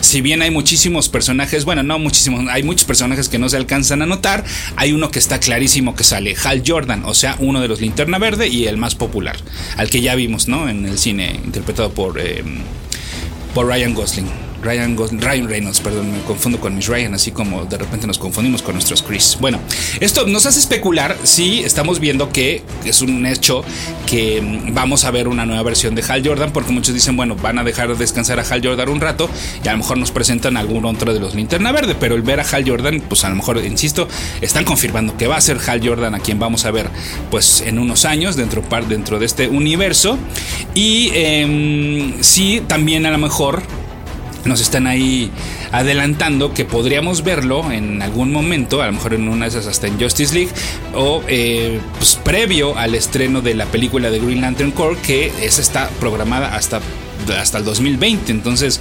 Si 0.00 0.22
bien 0.22 0.40
hay 0.40 0.50
muchísimos 0.50 1.10
personajes, 1.10 1.66
bueno, 1.66 1.82
no 1.82 1.98
muchísimos, 1.98 2.46
hay 2.48 2.62
muchos 2.62 2.86
personajes 2.86 3.28
que 3.28 3.38
no 3.38 3.50
se 3.50 3.58
alcanzan 3.58 4.00
a 4.00 4.06
notar, 4.06 4.42
hay 4.76 4.92
uno 4.92 5.10
que 5.10 5.18
está 5.18 5.38
clarísimo 5.38 5.94
que 5.94 6.04
sale, 6.04 6.34
Hal 6.42 6.62
Jordan, 6.66 7.04
o 7.04 7.12
sea, 7.12 7.36
uno 7.38 7.60
de 7.60 7.68
los 7.68 7.82
Linterna 7.82 8.18
Verde 8.18 8.48
y 8.48 8.68
el 8.68 8.78
más 8.78 8.94
popular, 8.94 9.36
al 9.76 9.90
que 9.90 10.00
ya 10.00 10.14
vimos, 10.14 10.48
¿no? 10.48 10.70
En 10.70 10.86
el 10.86 10.96
cine, 10.96 11.38
interpretado 11.44 11.90
por, 11.90 12.18
eh, 12.18 12.42
por 13.52 13.66
Ryan 13.66 13.92
Gosling. 13.92 14.45
Ryan, 14.62 14.96
Reynolds, 15.48 15.80
perdón, 15.80 16.12
me 16.12 16.20
confundo 16.20 16.60
con 16.60 16.74
Miss 16.74 16.88
Ryan, 16.88 17.14
así 17.14 17.30
como 17.30 17.64
de 17.64 17.78
repente 17.78 18.06
nos 18.06 18.18
confundimos 18.18 18.62
con 18.62 18.74
nuestros 18.74 19.02
Chris. 19.02 19.36
Bueno, 19.40 19.58
esto 20.00 20.26
nos 20.26 20.46
hace 20.46 20.58
especular 20.58 21.16
si 21.22 21.60
estamos 21.60 22.00
viendo 22.00 22.30
que 22.30 22.62
es 22.84 23.00
un 23.00 23.26
hecho 23.26 23.64
que 24.06 24.40
mm, 24.40 24.74
vamos 24.74 25.04
a 25.04 25.10
ver 25.10 25.28
una 25.28 25.46
nueva 25.46 25.62
versión 25.62 25.94
de 25.94 26.04
Hal 26.08 26.26
Jordan, 26.26 26.52
porque 26.52 26.72
muchos 26.72 26.94
dicen, 26.94 27.16
bueno, 27.16 27.36
van 27.36 27.58
a 27.58 27.64
dejar 27.64 27.96
descansar 27.96 28.40
a 28.40 28.42
Hal 28.42 28.60
Jordan 28.64 28.88
un 28.88 29.00
rato 29.00 29.28
y 29.62 29.68
a 29.68 29.72
lo 29.72 29.78
mejor 29.78 29.98
nos 29.98 30.10
presentan 30.10 30.56
algún 30.56 30.84
otro 30.84 31.12
de 31.12 31.20
los 31.20 31.34
Linterna 31.34 31.72
Verde, 31.72 31.96
pero 31.98 32.14
el 32.14 32.22
ver 32.22 32.40
a 32.40 32.44
Hal 32.44 32.68
Jordan, 32.68 33.02
pues 33.08 33.24
a 33.24 33.28
lo 33.28 33.36
mejor, 33.36 33.64
insisto, 33.64 34.08
están 34.40 34.64
confirmando 34.64 35.16
que 35.16 35.26
va 35.26 35.36
a 35.36 35.40
ser 35.40 35.58
Hal 35.66 35.86
Jordan 35.86 36.14
a 36.14 36.20
quien 36.20 36.38
vamos 36.38 36.64
a 36.64 36.70
ver 36.70 36.88
pues 37.30 37.60
en 37.60 37.78
unos 37.78 38.04
años 38.04 38.36
dentro, 38.36 38.62
dentro 38.88 39.18
de 39.18 39.26
este 39.26 39.48
universo. 39.48 40.18
Y 40.74 41.10
eh, 41.14 42.14
sí, 42.20 42.62
también 42.66 43.06
a 43.06 43.10
lo 43.10 43.18
mejor 43.18 43.62
nos 44.46 44.60
están 44.60 44.86
ahí 44.86 45.30
adelantando 45.72 46.54
que 46.54 46.64
podríamos 46.64 47.22
verlo 47.22 47.70
en 47.70 48.02
algún 48.02 48.32
momento, 48.32 48.82
a 48.82 48.86
lo 48.86 48.92
mejor 48.92 49.14
en 49.14 49.28
una 49.28 49.46
de 49.46 49.50
esas 49.50 49.66
hasta 49.66 49.86
en 49.86 50.00
Justice 50.00 50.34
League, 50.34 50.50
o 50.94 51.22
eh, 51.28 51.80
pues, 51.98 52.16
previo 52.16 52.76
al 52.76 52.94
estreno 52.94 53.40
de 53.40 53.54
la 53.54 53.66
película 53.66 54.10
de 54.10 54.18
Green 54.18 54.40
Lantern 54.40 54.70
Corps, 54.70 54.98
que 55.00 55.32
esa 55.42 55.60
está 55.60 55.88
programada 56.00 56.54
hasta, 56.54 56.80
hasta 57.38 57.58
el 57.58 57.64
2020. 57.64 58.32
Entonces, 58.32 58.80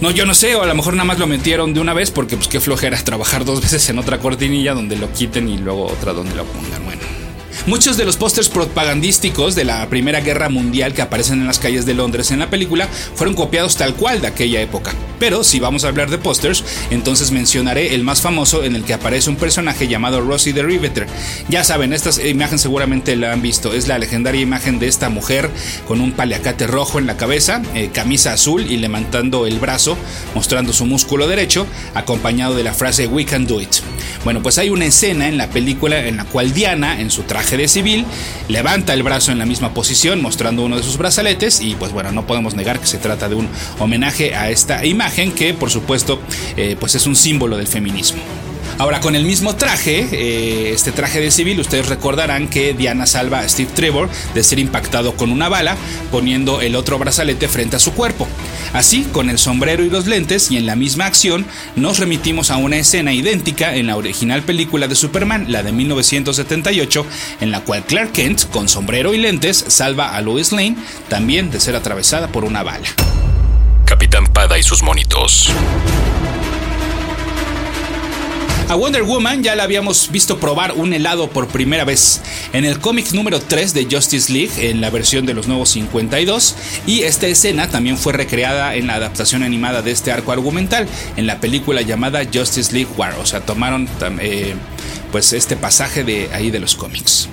no, 0.00 0.10
yo 0.10 0.26
no 0.26 0.34
sé, 0.34 0.56
o 0.56 0.62
a 0.62 0.66
lo 0.66 0.74
mejor 0.74 0.94
nada 0.94 1.04
más 1.04 1.18
lo 1.18 1.28
metieron 1.28 1.74
de 1.74 1.80
una 1.80 1.94
vez 1.94 2.10
porque 2.10 2.36
pues 2.36 2.48
qué 2.48 2.60
flojera 2.60 2.96
trabajar 3.04 3.44
dos 3.44 3.60
veces 3.60 3.88
en 3.88 3.98
otra 3.98 4.18
cortinilla 4.18 4.74
donde 4.74 4.96
lo 4.96 5.12
quiten 5.12 5.48
y 5.48 5.58
luego 5.58 5.86
otra 5.86 6.12
donde 6.12 6.34
lo 6.34 6.44
pongan. 6.44 6.84
Bueno. 6.84 7.11
Muchos 7.64 7.96
de 7.96 8.04
los 8.04 8.16
pósters 8.16 8.48
propagandísticos 8.48 9.54
de 9.54 9.64
la 9.64 9.88
Primera 9.88 10.20
Guerra 10.20 10.48
Mundial 10.48 10.94
que 10.94 11.02
aparecen 11.02 11.40
en 11.40 11.46
las 11.46 11.60
calles 11.60 11.86
de 11.86 11.94
Londres 11.94 12.32
en 12.32 12.40
la 12.40 12.50
película 12.50 12.88
fueron 13.14 13.36
copiados 13.36 13.76
tal 13.76 13.94
cual 13.94 14.20
de 14.20 14.26
aquella 14.26 14.60
época. 14.60 14.92
Pero 15.20 15.44
si 15.44 15.60
vamos 15.60 15.84
a 15.84 15.88
hablar 15.88 16.10
de 16.10 16.18
pósters, 16.18 16.64
entonces 16.90 17.30
mencionaré 17.30 17.94
el 17.94 18.02
más 18.02 18.20
famoso 18.20 18.64
en 18.64 18.74
el 18.74 18.82
que 18.82 18.94
aparece 18.94 19.30
un 19.30 19.36
personaje 19.36 19.86
llamado 19.86 20.20
Rosie 20.20 20.52
the 20.52 20.64
Riveter. 20.64 21.06
Ya 21.48 21.62
saben, 21.62 21.92
esta 21.92 22.10
imagen 22.26 22.58
seguramente 22.58 23.14
la 23.14 23.32
han 23.32 23.40
visto. 23.40 23.72
Es 23.72 23.86
la 23.86 24.00
legendaria 24.00 24.40
imagen 24.40 24.80
de 24.80 24.88
esta 24.88 25.08
mujer 25.08 25.48
con 25.86 26.00
un 26.00 26.10
paliacate 26.10 26.66
rojo 26.66 26.98
en 26.98 27.06
la 27.06 27.16
cabeza, 27.16 27.62
eh, 27.76 27.90
camisa 27.94 28.32
azul 28.32 28.68
y 28.68 28.78
levantando 28.78 29.46
el 29.46 29.60
brazo, 29.60 29.96
mostrando 30.34 30.72
su 30.72 30.84
músculo 30.84 31.28
derecho, 31.28 31.68
acompañado 31.94 32.56
de 32.56 32.64
la 32.64 32.74
frase 32.74 33.06
We 33.06 33.24
can 33.24 33.46
do 33.46 33.60
it. 33.60 33.76
Bueno, 34.24 34.42
pues 34.42 34.58
hay 34.58 34.70
una 34.70 34.86
escena 34.86 35.28
en 35.28 35.36
la 35.36 35.48
película 35.48 36.04
en 36.08 36.16
la 36.16 36.24
cual 36.24 36.52
Diana, 36.52 37.00
en 37.00 37.12
su 37.12 37.22
traje 37.22 37.51
de 37.56 37.68
civil, 37.68 38.04
levanta 38.48 38.94
el 38.94 39.02
brazo 39.02 39.32
en 39.32 39.38
la 39.38 39.46
misma 39.46 39.74
posición, 39.74 40.22
mostrando 40.22 40.64
uno 40.64 40.76
de 40.76 40.82
sus 40.82 40.96
brazaletes, 40.96 41.60
y 41.60 41.74
pues 41.74 41.92
bueno, 41.92 42.12
no 42.12 42.26
podemos 42.26 42.54
negar 42.54 42.80
que 42.80 42.86
se 42.86 42.98
trata 42.98 43.28
de 43.28 43.34
un 43.34 43.48
homenaje 43.78 44.34
a 44.34 44.50
esta 44.50 44.84
imagen 44.84 45.32
que, 45.32 45.54
por 45.54 45.70
supuesto, 45.70 46.20
eh, 46.56 46.76
pues 46.78 46.94
es 46.94 47.06
un 47.06 47.16
símbolo 47.16 47.56
del 47.56 47.66
feminismo. 47.66 48.22
Ahora, 48.78 49.00
con 49.00 49.16
el 49.16 49.24
mismo 49.24 49.54
traje, 49.56 50.08
eh, 50.12 50.72
este 50.72 50.92
traje 50.92 51.20
de 51.20 51.30
civil, 51.30 51.60
ustedes 51.60 51.88
recordarán 51.88 52.48
que 52.48 52.74
Diana 52.74 53.06
salva 53.06 53.40
a 53.40 53.48
Steve 53.48 53.70
Trevor 53.74 54.08
de 54.34 54.42
ser 54.42 54.58
impactado 54.58 55.14
con 55.16 55.30
una 55.30 55.48
bala, 55.48 55.76
poniendo 56.10 56.60
el 56.60 56.74
otro 56.74 56.98
brazalete 56.98 57.48
frente 57.48 57.76
a 57.76 57.78
su 57.78 57.92
cuerpo. 57.92 58.26
Así, 58.72 59.06
con 59.12 59.30
el 59.30 59.38
sombrero 59.38 59.84
y 59.84 59.90
los 59.90 60.06
lentes 60.06 60.50
y 60.50 60.56
en 60.56 60.66
la 60.66 60.76
misma 60.76 61.06
acción, 61.06 61.46
nos 61.76 61.98
remitimos 61.98 62.50
a 62.50 62.56
una 62.56 62.76
escena 62.76 63.12
idéntica 63.12 63.74
en 63.76 63.86
la 63.86 63.96
original 63.96 64.42
película 64.42 64.88
de 64.88 64.94
Superman, 64.94 65.46
la 65.52 65.62
de 65.62 65.72
1978, 65.72 67.06
en 67.40 67.50
la 67.50 67.60
cual 67.60 67.84
Clark 67.84 68.12
Kent, 68.12 68.50
con 68.50 68.68
sombrero 68.68 69.14
y 69.14 69.18
lentes, 69.18 69.64
salva 69.68 70.16
a 70.16 70.20
Lois 70.22 70.52
Lane, 70.52 70.76
también 71.08 71.50
de 71.50 71.60
ser 71.60 71.76
atravesada 71.76 72.28
por 72.28 72.44
una 72.44 72.62
bala. 72.62 72.88
Capitán 73.84 74.26
Pada 74.26 74.58
y 74.58 74.62
sus 74.62 74.82
monitos. 74.82 75.52
A 78.72 78.74
Wonder 78.74 79.02
Woman 79.02 79.42
ya 79.42 79.54
la 79.54 79.64
habíamos 79.64 80.10
visto 80.10 80.40
probar 80.40 80.72
un 80.72 80.94
helado 80.94 81.28
por 81.28 81.46
primera 81.46 81.84
vez 81.84 82.22
en 82.54 82.64
el 82.64 82.78
cómic 82.78 83.12
número 83.12 83.38
3 83.38 83.74
de 83.74 83.84
Justice 83.84 84.32
League, 84.32 84.70
en 84.70 84.80
la 84.80 84.88
versión 84.88 85.26
de 85.26 85.34
los 85.34 85.46
nuevos 85.46 85.68
52, 85.68 86.56
y 86.86 87.02
esta 87.02 87.26
escena 87.26 87.68
también 87.68 87.98
fue 87.98 88.14
recreada 88.14 88.74
en 88.74 88.86
la 88.86 88.94
adaptación 88.94 89.42
animada 89.42 89.82
de 89.82 89.90
este 89.90 90.10
arco 90.10 90.32
argumental, 90.32 90.88
en 91.18 91.26
la 91.26 91.38
película 91.38 91.82
llamada 91.82 92.22
Justice 92.24 92.72
League 92.72 92.88
War, 92.96 93.12
o 93.18 93.26
sea, 93.26 93.40
tomaron 93.42 93.90
eh, 94.20 94.54
pues 95.10 95.34
este 95.34 95.54
pasaje 95.54 96.02
de 96.02 96.30
ahí 96.32 96.50
de 96.50 96.60
los 96.60 96.74
cómics. 96.74 97.28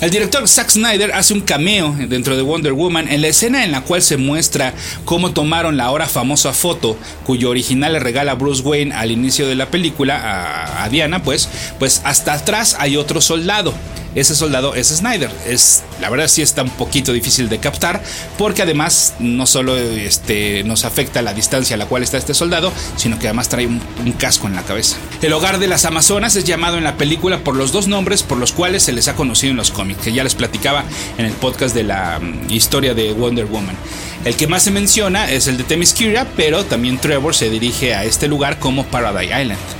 El 0.00 0.10
director 0.10 0.48
Zack 0.48 0.70
Snyder 0.70 1.12
hace 1.12 1.34
un 1.34 1.40
cameo 1.40 1.94
dentro 2.08 2.36
de 2.36 2.42
Wonder 2.42 2.72
Woman 2.72 3.08
en 3.08 3.20
la 3.20 3.28
escena 3.28 3.64
en 3.64 3.72
la 3.72 3.82
cual 3.82 4.02
se 4.02 4.16
muestra 4.16 4.72
cómo 5.04 5.32
tomaron 5.32 5.76
la 5.76 5.84
ahora 5.84 6.06
famosa 6.06 6.52
foto 6.52 6.96
cuyo 7.24 7.50
original 7.50 7.92
le 7.92 7.98
regala 7.98 8.34
Bruce 8.34 8.62
Wayne 8.62 8.94
al 8.94 9.10
inicio 9.10 9.46
de 9.46 9.56
la 9.56 9.70
película 9.70 10.82
a, 10.82 10.88
Diana, 10.88 11.22
pues, 11.22 11.48
pues 11.78 12.00
hasta 12.04 12.32
atrás 12.32 12.76
hay 12.78 12.96
otro 12.96 13.20
soldado 13.20 13.74
ese 14.14 14.34
soldado 14.34 14.74
es 14.74 14.88
Snyder. 14.88 15.30
Es, 15.46 15.82
la 16.00 16.10
verdad 16.10 16.28
sí 16.28 16.42
está 16.42 16.62
un 16.62 16.70
poquito 16.70 17.12
difícil 17.12 17.48
de 17.48 17.58
captar 17.58 18.02
porque 18.38 18.62
además 18.62 19.14
no 19.18 19.46
solo 19.46 19.76
este, 19.76 20.64
nos 20.64 20.84
afecta 20.84 21.22
la 21.22 21.34
distancia 21.34 21.74
a 21.74 21.78
la 21.78 21.86
cual 21.86 22.02
está 22.02 22.18
este 22.18 22.34
soldado, 22.34 22.72
sino 22.96 23.18
que 23.18 23.28
además 23.28 23.48
trae 23.48 23.66
un, 23.66 23.80
casco 24.18 24.48
en 24.48 24.56
la 24.56 24.62
cabeza. 24.62 24.96
El 25.22 25.32
hogar 25.32 25.58
de 25.58 25.68
las 25.68 25.84
Amazonas 25.84 26.34
es 26.36 26.44
llamado 26.44 26.76
en 26.76 26.84
la 26.84 26.96
película 26.96 27.38
por 27.38 27.54
los 27.54 27.72
dos 27.72 27.86
nombres 27.86 28.22
por 28.22 28.38
los 28.38 28.52
cuales 28.52 28.82
se 28.82 28.92
les 28.92 29.08
ha 29.08 29.14
conocido 29.14 29.52
en 29.52 29.56
los 29.56 29.70
cómics, 29.70 30.02
que 30.02 30.12
ya 30.12 30.24
les 30.24 30.34
platicaba 30.34 30.84
en 31.16 31.26
el 31.26 31.32
podcast 31.32 31.74
de 31.74 31.84
la 31.84 32.18
mm, 32.18 32.50
historia 32.50 32.92
de 32.94 33.12
Wonder 33.12 33.46
Woman. 33.46 33.76
El 34.24 34.36
que 34.36 34.46
más 34.46 34.64
se 34.64 34.70
menciona 34.70 35.30
es 35.30 35.46
el 35.46 35.56
de 35.56 35.64
Themyscira, 35.64 36.26
pero 36.36 36.64
también 36.64 36.98
Trevor 36.98 37.34
se 37.34 37.48
dirige 37.48 37.94
a 37.94 38.04
este 38.04 38.28
lugar 38.28 38.58
como 38.58 38.84
Paradise 38.84 39.40
Island. 39.40 39.79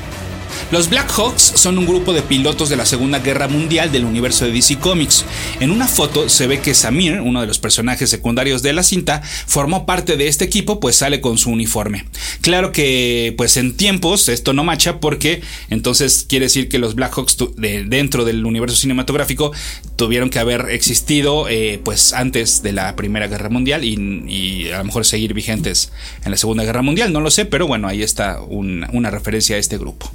Los 0.71 0.89
Black 0.89 1.11
Hawks 1.11 1.55
son 1.57 1.79
un 1.79 1.87
grupo 1.87 2.12
de 2.12 2.23
pilotos 2.23 2.69
de 2.69 2.77
la 2.77 2.87
Segunda 2.87 3.19
Guerra 3.19 3.49
Mundial 3.49 3.91
del 3.91 4.05
universo 4.05 4.45
de 4.45 4.53
DC 4.53 4.79
Comics. 4.79 5.25
En 5.59 5.73
una 5.73 5.89
foto 5.89 6.29
se 6.29 6.47
ve 6.47 6.61
que 6.61 6.75
Samir, 6.75 7.21
uno 7.21 7.41
de 7.41 7.49
los 7.49 7.59
personajes 7.59 8.09
secundarios 8.09 8.62
de 8.62 8.73
la 8.73 8.85
cinta, 8.85 9.21
formó 9.21 9.85
parte 9.85 10.17
de 10.17 10.29
este 10.29 10.45
equipo 10.45 10.79
pues 10.79 10.95
sale 10.95 11.21
con 11.21 11.39
su 11.39 11.50
uniforme. 11.50 12.05
Claro 12.41 12.71
que 12.71 13.35
pues 13.37 13.57
en 13.57 13.77
tiempos 13.77 14.29
esto 14.29 14.53
no 14.53 14.62
macha 14.62 15.00
porque 15.00 15.43
entonces 15.71 16.25
quiere 16.29 16.47
decir 16.47 16.69
que 16.69 16.79
los 16.79 16.95
Black 16.95 17.15
Hawks 17.17 17.37
dentro 17.57 18.25
del 18.25 18.47
universo 18.47 18.77
cinematográfico 18.77 19.50
tuvieron 19.97 20.31
que 20.31 20.39
haber 20.39 20.71
existido 20.71 21.49
eh, 21.49 21.81
pues 21.85 22.12
antes 22.12 22.62
de 22.62 22.73
la 22.73 22.95
Primera 22.95 23.27
Guerra 23.27 23.49
Mundial 23.49 23.85
y, 23.85 24.71
a 24.71 24.79
lo 24.79 24.85
mejor 24.85 25.05
seguir 25.05 25.35
vigentes 25.35 25.91
en 26.25 26.31
la 26.31 26.37
Segunda 26.37 26.62
Guerra 26.62 26.83
Mundial, 26.83 27.12
no 27.12 27.21
lo 27.21 27.33
sé, 27.33 27.45
pero 27.45 27.67
bueno, 27.67 27.89
ahí 27.89 28.05
está 28.05 28.41
una 28.41 29.11
referencia 29.11 29.57
a 29.57 29.59
este 29.59 29.77
grupo. 29.77 30.12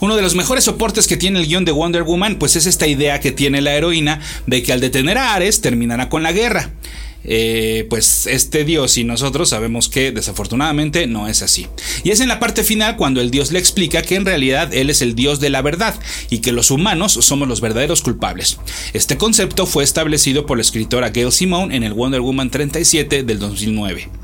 Uno 0.00 0.16
de 0.16 0.22
los 0.22 0.34
mejores 0.34 0.64
soportes 0.64 1.06
que 1.06 1.16
tiene 1.16 1.40
el 1.40 1.46
guion 1.46 1.64
de 1.64 1.72
Wonder 1.72 2.02
Woman, 2.02 2.36
pues 2.36 2.56
es 2.56 2.66
esta 2.66 2.86
idea 2.86 3.20
que 3.20 3.32
tiene 3.32 3.60
la 3.60 3.74
heroína 3.74 4.20
de 4.46 4.62
que 4.62 4.72
al 4.72 4.80
detener 4.80 5.18
a 5.18 5.34
Ares 5.34 5.60
terminará 5.60 6.08
con 6.08 6.22
la 6.22 6.32
guerra. 6.32 6.70
Eh, 7.24 7.86
pues 7.88 8.26
este 8.26 8.64
dios 8.64 8.98
y 8.98 9.04
nosotros 9.04 9.50
sabemos 9.50 9.88
que 9.88 10.10
desafortunadamente 10.10 11.06
no 11.06 11.28
es 11.28 11.42
así. 11.42 11.66
Y 12.02 12.10
es 12.10 12.20
en 12.20 12.28
la 12.28 12.40
parte 12.40 12.64
final 12.64 12.96
cuando 12.96 13.20
el 13.20 13.30
dios 13.30 13.52
le 13.52 13.58
explica 13.58 14.02
que 14.02 14.16
en 14.16 14.24
realidad 14.24 14.74
él 14.74 14.90
es 14.90 15.02
el 15.02 15.14
dios 15.14 15.38
de 15.38 15.50
la 15.50 15.62
verdad 15.62 15.94
y 16.30 16.38
que 16.38 16.52
los 16.52 16.70
humanos 16.70 17.12
somos 17.12 17.46
los 17.46 17.60
verdaderos 17.60 18.02
culpables. 18.02 18.58
Este 18.92 19.16
concepto 19.16 19.66
fue 19.66 19.84
establecido 19.84 20.46
por 20.46 20.58
la 20.58 20.62
escritora 20.62 21.10
Gail 21.10 21.32
Simone 21.32 21.76
en 21.76 21.84
el 21.84 21.92
Wonder 21.92 22.20
Woman 22.20 22.50
37 22.50 23.22
del 23.22 23.38
2009 23.38 24.21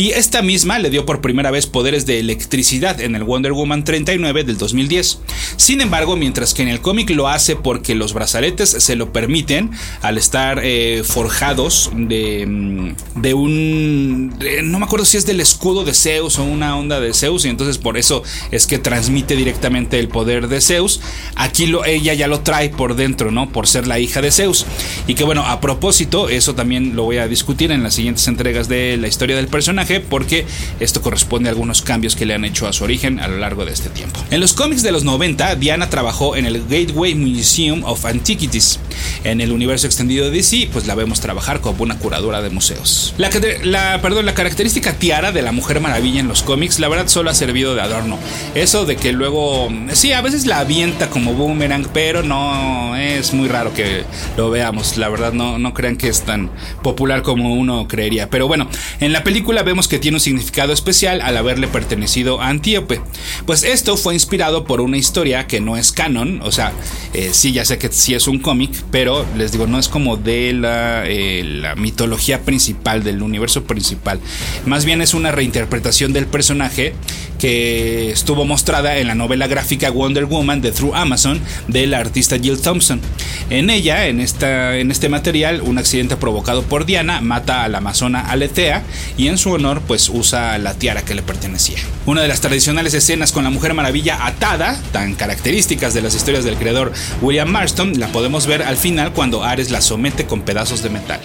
y 0.00 0.12
esta 0.12 0.40
misma 0.40 0.78
le 0.78 0.88
dio 0.88 1.04
por 1.04 1.20
primera 1.20 1.50
vez 1.50 1.66
poderes 1.66 2.06
de 2.06 2.20
electricidad 2.20 3.02
en 3.02 3.14
el 3.14 3.22
Wonder 3.22 3.52
Woman 3.52 3.84
39 3.84 4.44
del 4.44 4.56
2010. 4.56 5.18
Sin 5.58 5.82
embargo, 5.82 6.16
mientras 6.16 6.54
que 6.54 6.62
en 6.62 6.68
el 6.68 6.80
cómic 6.80 7.10
lo 7.10 7.28
hace 7.28 7.54
porque 7.54 7.94
los 7.94 8.14
brazaletes 8.14 8.70
se 8.70 8.96
lo 8.96 9.12
permiten 9.12 9.72
al 10.00 10.16
estar 10.16 10.62
eh, 10.64 11.02
forjados 11.04 11.90
de, 11.94 12.46
mm, 12.46 13.20
de 13.20 13.34
un... 13.34 14.38
no 14.62 14.78
me 14.78 14.86
acuerdo 14.86 15.04
si 15.04 15.18
es 15.18 15.26
del 15.26 15.38
escudo 15.38 15.84
de 15.84 15.92
Zeus 15.92 16.38
o 16.38 16.44
una 16.44 16.78
onda 16.78 16.98
de 16.98 17.12
Zeus 17.12 17.44
y 17.44 17.50
entonces 17.50 17.76
por 17.76 17.98
eso 17.98 18.22
es 18.52 18.66
que 18.66 18.78
transmite 18.78 19.36
directamente 19.36 19.98
el 19.98 20.08
poder 20.08 20.48
de 20.48 20.62
Zeus. 20.62 21.02
Aquí 21.36 21.66
lo, 21.66 21.84
ella 21.84 22.14
ya 22.14 22.26
lo 22.26 22.40
trae 22.40 22.70
por 22.70 22.96
dentro, 22.96 23.32
¿no? 23.32 23.52
Por 23.52 23.66
ser 23.66 23.86
la 23.86 23.98
hija 23.98 24.22
de 24.22 24.32
Zeus. 24.32 24.64
Y 25.06 25.12
que 25.12 25.24
bueno, 25.24 25.44
a 25.44 25.60
propósito, 25.60 26.30
eso 26.30 26.54
también 26.54 26.96
lo 26.96 27.02
voy 27.02 27.18
a 27.18 27.28
discutir 27.28 27.70
en 27.70 27.82
las 27.82 27.92
siguientes 27.92 28.26
entregas 28.28 28.66
de 28.66 28.96
la 28.96 29.06
historia 29.06 29.36
del 29.36 29.48
personaje 29.48 29.89
porque 29.98 30.46
esto 30.78 31.02
corresponde 31.02 31.48
a 31.48 31.52
algunos 31.52 31.82
cambios 31.82 32.14
que 32.14 32.26
le 32.26 32.34
han 32.34 32.44
hecho 32.44 32.68
a 32.68 32.72
su 32.72 32.84
origen 32.84 33.18
a 33.18 33.26
lo 33.26 33.38
largo 33.38 33.64
de 33.64 33.72
este 33.72 33.88
tiempo. 33.88 34.20
En 34.30 34.40
los 34.40 34.52
cómics 34.52 34.84
de 34.84 34.92
los 34.92 35.02
90, 35.02 35.56
Diana 35.56 35.90
trabajó 35.90 36.36
en 36.36 36.46
el 36.46 36.62
Gateway 36.68 37.16
Museum 37.16 37.82
of 37.84 38.04
Antiquities. 38.04 38.78
En 39.24 39.40
el 39.40 39.50
universo 39.50 39.86
extendido 39.86 40.26
de 40.26 40.30
DC, 40.30 40.68
pues 40.72 40.86
la 40.86 40.94
vemos 40.94 41.20
trabajar 41.20 41.60
como 41.60 41.82
una 41.82 41.98
curadora 41.98 42.42
de 42.42 42.50
museos. 42.50 43.14
La, 43.18 43.30
la, 43.64 44.00
perdón, 44.02 44.26
la 44.26 44.34
característica 44.34 44.92
tiara 44.92 45.32
de 45.32 45.42
la 45.42 45.52
Mujer 45.52 45.80
Maravilla 45.80 46.20
en 46.20 46.28
los 46.28 46.42
cómics, 46.42 46.78
la 46.78 46.88
verdad, 46.88 47.08
solo 47.08 47.30
ha 47.30 47.34
servido 47.34 47.74
de 47.74 47.80
adorno. 47.80 48.18
Eso 48.54 48.84
de 48.84 48.96
que 48.96 49.12
luego, 49.12 49.68
sí, 49.92 50.12
a 50.12 50.20
veces 50.20 50.46
la 50.46 50.60
avienta 50.60 51.08
como 51.08 51.34
boomerang, 51.34 51.88
pero 51.92 52.22
no 52.22 52.96
es 52.96 53.32
muy 53.32 53.48
raro 53.48 53.72
que 53.72 54.04
lo 54.36 54.50
veamos. 54.50 54.96
La 54.96 55.08
verdad, 55.08 55.32
no, 55.32 55.58
no 55.58 55.74
crean 55.74 55.96
que 55.96 56.08
es 56.08 56.22
tan 56.22 56.50
popular 56.82 57.22
como 57.22 57.54
uno 57.54 57.88
creería. 57.88 58.28
Pero 58.28 58.48
bueno, 58.48 58.68
en 59.00 59.12
la 59.12 59.24
película 59.24 59.62
vemos 59.70 59.86
que 59.86 60.00
tiene 60.00 60.16
un 60.16 60.20
significado 60.20 60.72
especial 60.72 61.20
al 61.20 61.36
haberle 61.36 61.68
pertenecido 61.68 62.40
a 62.40 62.48
Antíope. 62.48 63.00
Pues 63.46 63.62
esto 63.62 63.96
fue 63.96 64.14
inspirado 64.14 64.64
por 64.64 64.80
una 64.80 64.96
historia 64.96 65.46
que 65.46 65.60
no 65.60 65.76
es 65.76 65.92
canon, 65.92 66.40
o 66.42 66.50
sea, 66.50 66.72
eh, 67.14 67.30
sí, 67.32 67.52
ya 67.52 67.64
sé 67.64 67.78
que 67.78 67.88
sí 67.92 68.14
es 68.14 68.26
un 68.26 68.40
cómic, 68.40 68.72
pero 68.90 69.24
les 69.36 69.52
digo, 69.52 69.68
no 69.68 69.78
es 69.78 69.88
como 69.88 70.16
de 70.16 70.52
la, 70.54 71.04
eh, 71.06 71.44
la 71.44 71.76
mitología 71.76 72.42
principal, 72.42 73.04
del 73.04 73.22
universo 73.22 73.62
principal. 73.62 74.18
Más 74.66 74.84
bien 74.84 75.02
es 75.02 75.14
una 75.14 75.30
reinterpretación 75.30 76.12
del 76.12 76.26
personaje 76.26 76.94
que 77.40 78.10
estuvo 78.10 78.44
mostrada 78.44 78.98
en 78.98 79.08
la 79.08 79.14
novela 79.14 79.46
gráfica 79.46 79.90
Wonder 79.90 80.26
Woman 80.26 80.60
de 80.60 80.72
Through 80.72 80.94
Amazon 80.94 81.40
del 81.68 81.94
artista 81.94 82.38
Jill 82.38 82.60
Thompson. 82.60 83.00
En 83.48 83.70
ella, 83.70 84.06
en, 84.06 84.20
esta, 84.20 84.76
en 84.76 84.90
este 84.90 85.08
material, 85.08 85.62
un 85.62 85.78
accidente 85.78 86.16
provocado 86.16 86.62
por 86.62 86.84
Diana 86.84 87.20
mata 87.20 87.64
a 87.64 87.68
la 87.68 87.78
amazona 87.78 88.20
Aletea 88.20 88.82
y 89.16 89.28
en 89.28 89.38
su 89.38 89.50
honor 89.52 89.80
pues 89.80 90.10
usa 90.10 90.58
la 90.58 90.74
tiara 90.74 91.02
que 91.02 91.14
le 91.14 91.22
pertenecía. 91.22 91.78
Una 92.06 92.20
de 92.20 92.28
las 92.28 92.42
tradicionales 92.42 92.92
escenas 92.92 93.32
con 93.32 93.42
la 93.42 93.50
Mujer 93.50 93.72
Maravilla 93.72 94.26
atada, 94.26 94.78
tan 94.92 95.14
características 95.14 95.94
de 95.94 96.02
las 96.02 96.14
historias 96.14 96.44
del 96.44 96.56
creador 96.56 96.92
William 97.22 97.48
Marston, 97.48 97.98
la 97.98 98.08
podemos 98.08 98.46
ver 98.46 98.62
al 98.62 98.76
final 98.76 99.12
cuando 99.12 99.44
Ares 99.44 99.70
la 99.70 99.80
somete 99.80 100.26
con 100.26 100.42
pedazos 100.42 100.82
de 100.82 100.90
metal. 100.90 101.20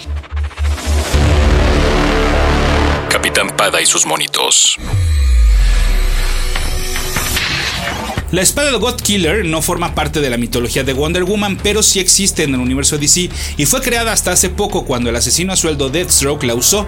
Capitán 3.10 3.54
Pada 3.56 3.82
y 3.82 3.86
sus 3.86 4.06
monitos. 4.06 4.78
La 8.36 8.42
espada 8.42 8.70
de 8.70 8.76
God 8.76 8.96
Killer 8.96 9.46
no 9.46 9.62
forma 9.62 9.94
parte 9.94 10.20
de 10.20 10.28
la 10.28 10.36
mitología 10.36 10.84
de 10.84 10.92
Wonder 10.92 11.24
Woman, 11.24 11.56
pero 11.62 11.82
sí 11.82 12.00
existe 12.00 12.42
en 12.42 12.52
el 12.52 12.60
universo 12.60 12.98
DC 12.98 13.30
y 13.56 13.64
fue 13.64 13.80
creada 13.80 14.12
hasta 14.12 14.30
hace 14.30 14.50
poco 14.50 14.84
cuando 14.84 15.08
el 15.08 15.16
asesino 15.16 15.54
a 15.54 15.56
sueldo 15.56 15.88
Deathstroke 15.88 16.44
la 16.44 16.54
usó. 16.54 16.86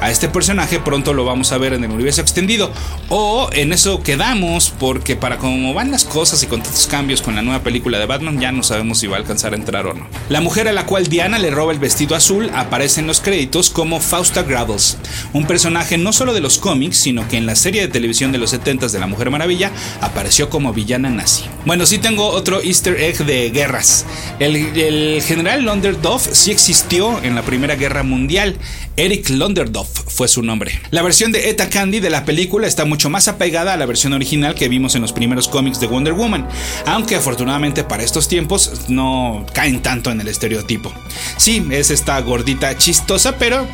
A 0.00 0.10
este 0.10 0.30
personaje 0.30 0.80
pronto 0.80 1.12
lo 1.12 1.26
vamos 1.26 1.52
a 1.52 1.58
ver 1.58 1.74
en 1.74 1.84
el 1.84 1.90
universo 1.90 2.22
extendido, 2.22 2.72
o 3.10 3.50
en 3.52 3.74
eso 3.74 4.02
quedamos, 4.02 4.70
porque 4.70 5.16
para 5.16 5.36
cómo 5.36 5.74
van 5.74 5.90
las 5.90 6.06
cosas 6.06 6.42
y 6.42 6.46
con 6.46 6.62
tantos 6.62 6.86
cambios 6.86 7.20
con 7.20 7.36
la 7.36 7.42
nueva 7.42 7.62
película 7.62 7.98
de 7.98 8.06
Batman, 8.06 8.40
ya 8.40 8.50
no 8.50 8.62
sabemos 8.62 8.98
si 8.98 9.06
va 9.06 9.16
a 9.16 9.20
alcanzar 9.20 9.52
a 9.52 9.56
entrar 9.56 9.86
o 9.86 9.92
no. 9.92 10.08
La 10.30 10.40
mujer 10.40 10.66
a 10.66 10.72
la 10.72 10.86
cual 10.86 11.08
Diana 11.08 11.38
le 11.38 11.50
roba 11.50 11.72
el 11.72 11.78
vestido 11.78 12.16
azul 12.16 12.50
aparece 12.54 13.00
en 13.00 13.06
los 13.06 13.20
créditos 13.20 13.68
como 13.68 14.00
Fausta 14.00 14.44
Gravels, 14.44 14.96
un 15.34 15.46
personaje 15.46 15.98
no 15.98 16.14
solo 16.14 16.32
de 16.32 16.40
los 16.40 16.56
cómics, 16.56 16.96
sino 16.96 17.28
que 17.28 17.36
en 17.36 17.44
la 17.44 17.54
serie 17.54 17.82
de 17.82 17.88
televisión 17.88 18.32
de 18.32 18.38
los 18.38 18.54
70s 18.54 18.92
de 18.92 18.98
la 18.98 19.06
Mujer 19.06 19.28
Maravilla 19.28 19.70
apareció 20.00 20.48
como 20.48 20.72
villana 20.72 20.85
nazi. 20.86 21.44
Bueno, 21.64 21.84
sí 21.84 21.98
tengo 21.98 22.28
otro 22.28 22.62
easter 22.62 23.00
egg 23.00 23.24
de 23.24 23.50
guerras. 23.50 24.06
El, 24.38 24.56
el 24.56 25.22
general 25.22 25.62
Londerdorf 25.62 26.28
sí 26.32 26.52
existió 26.52 27.22
en 27.22 27.34
la 27.34 27.42
Primera 27.42 27.74
Guerra 27.74 28.02
Mundial. 28.02 28.56
Eric 28.96 29.28
Londerdorf 29.28 29.88
fue 30.06 30.26
su 30.28 30.42
nombre. 30.42 30.80
La 30.90 31.02
versión 31.02 31.30
de 31.32 31.50
Eta 31.50 31.68
Candy 31.68 32.00
de 32.00 32.08
la 32.08 32.24
película 32.24 32.66
está 32.66 32.84
mucho 32.84 33.10
más 33.10 33.28
apegada 33.28 33.74
a 33.74 33.76
la 33.76 33.84
versión 33.84 34.14
original 34.14 34.54
que 34.54 34.68
vimos 34.68 34.94
en 34.94 35.02
los 35.02 35.12
primeros 35.12 35.48
cómics 35.48 35.80
de 35.80 35.86
Wonder 35.86 36.14
Woman, 36.14 36.48
aunque 36.86 37.16
afortunadamente 37.16 37.84
para 37.84 38.02
estos 38.02 38.28
tiempos 38.28 38.88
no 38.88 39.44
caen 39.52 39.82
tanto 39.82 40.10
en 40.10 40.20
el 40.20 40.28
estereotipo. 40.28 40.92
Sí, 41.36 41.66
es 41.70 41.90
esta 41.90 42.18
gordita 42.20 42.78
chistosa, 42.78 43.36
pero 43.36 43.66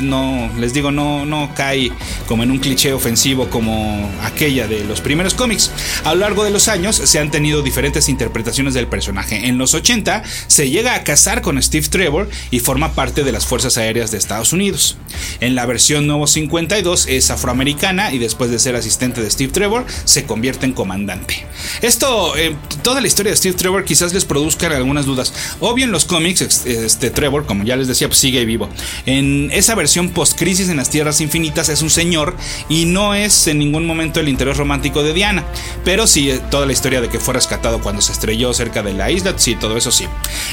no, 0.00 0.50
les 0.58 0.72
digo, 0.72 0.90
no, 0.90 1.24
no 1.24 1.50
cae 1.54 1.92
como 2.26 2.42
en 2.42 2.50
un 2.50 2.58
cliché 2.58 2.92
ofensivo 2.92 3.48
como 3.50 4.10
aquella 4.22 4.66
de 4.66 4.84
los 4.84 5.00
primeros 5.00 5.34
cómics. 5.34 5.70
A 6.04 6.14
lo 6.14 6.20
largo 6.20 6.43
de 6.44 6.50
los 6.50 6.68
años 6.68 6.96
se 6.96 7.18
han 7.18 7.30
tenido 7.30 7.62
diferentes 7.62 8.08
interpretaciones 8.08 8.74
del 8.74 8.86
personaje. 8.86 9.48
En 9.48 9.58
los 9.58 9.74
80 9.74 10.22
se 10.46 10.70
llega 10.70 10.94
a 10.94 11.02
casar 11.02 11.42
con 11.42 11.60
Steve 11.62 11.88
Trevor 11.88 12.28
y 12.50 12.60
forma 12.60 12.92
parte 12.92 13.24
de 13.24 13.32
las 13.32 13.46
Fuerzas 13.46 13.78
Aéreas 13.78 14.10
de 14.10 14.18
Estados 14.18 14.52
Unidos. 14.52 14.96
En 15.40 15.54
la 15.54 15.66
versión 15.66 16.06
Nuevo 16.06 16.26
52 16.26 17.06
es 17.08 17.30
afroamericana 17.30 18.12
y 18.12 18.18
después 18.18 18.50
de 18.50 18.58
ser 18.58 18.76
asistente 18.76 19.22
de 19.22 19.30
Steve 19.30 19.52
Trevor 19.52 19.86
se 20.04 20.24
convierte 20.24 20.66
en 20.66 20.72
comandante. 20.72 21.46
Esto, 21.82 22.36
eh, 22.36 22.54
toda 22.82 23.00
la 23.00 23.06
historia 23.06 23.30
de 23.30 23.36
Steve 23.36 23.56
Trevor 23.56 23.84
quizás 23.84 24.12
les 24.12 24.24
produzca 24.24 24.66
algunas 24.68 25.06
dudas. 25.06 25.32
Obvio 25.60 25.84
en 25.84 25.92
los 25.92 26.04
cómics, 26.04 26.64
este 26.66 27.10
Trevor, 27.10 27.46
como 27.46 27.64
ya 27.64 27.76
les 27.76 27.88
decía, 27.88 28.08
pues 28.08 28.18
sigue 28.18 28.44
vivo. 28.44 28.68
En 29.06 29.50
esa 29.52 29.74
versión 29.74 30.10
post-crisis 30.10 30.68
en 30.68 30.76
las 30.76 30.90
Tierras 30.90 31.20
Infinitas 31.20 31.68
es 31.68 31.82
un 31.82 31.90
señor 31.90 32.36
y 32.68 32.84
no 32.84 33.14
es 33.14 33.46
en 33.46 33.58
ningún 33.58 33.86
momento 33.86 34.20
el 34.20 34.28
interés 34.28 34.56
romántico 34.56 35.02
de 35.02 35.12
Diana. 35.12 35.44
Pero 35.84 36.06
sí, 36.06 36.30
toda 36.38 36.66
la 36.66 36.72
historia 36.72 37.00
de 37.00 37.08
que 37.08 37.18
fue 37.18 37.34
rescatado 37.34 37.80
cuando 37.80 38.02
se 38.02 38.12
estrelló 38.12 38.52
cerca 38.54 38.82
de 38.82 38.92
la 38.92 39.10
isla, 39.10 39.34
sí, 39.36 39.54
todo 39.54 39.76
eso 39.76 39.90
sí. 39.90 40.06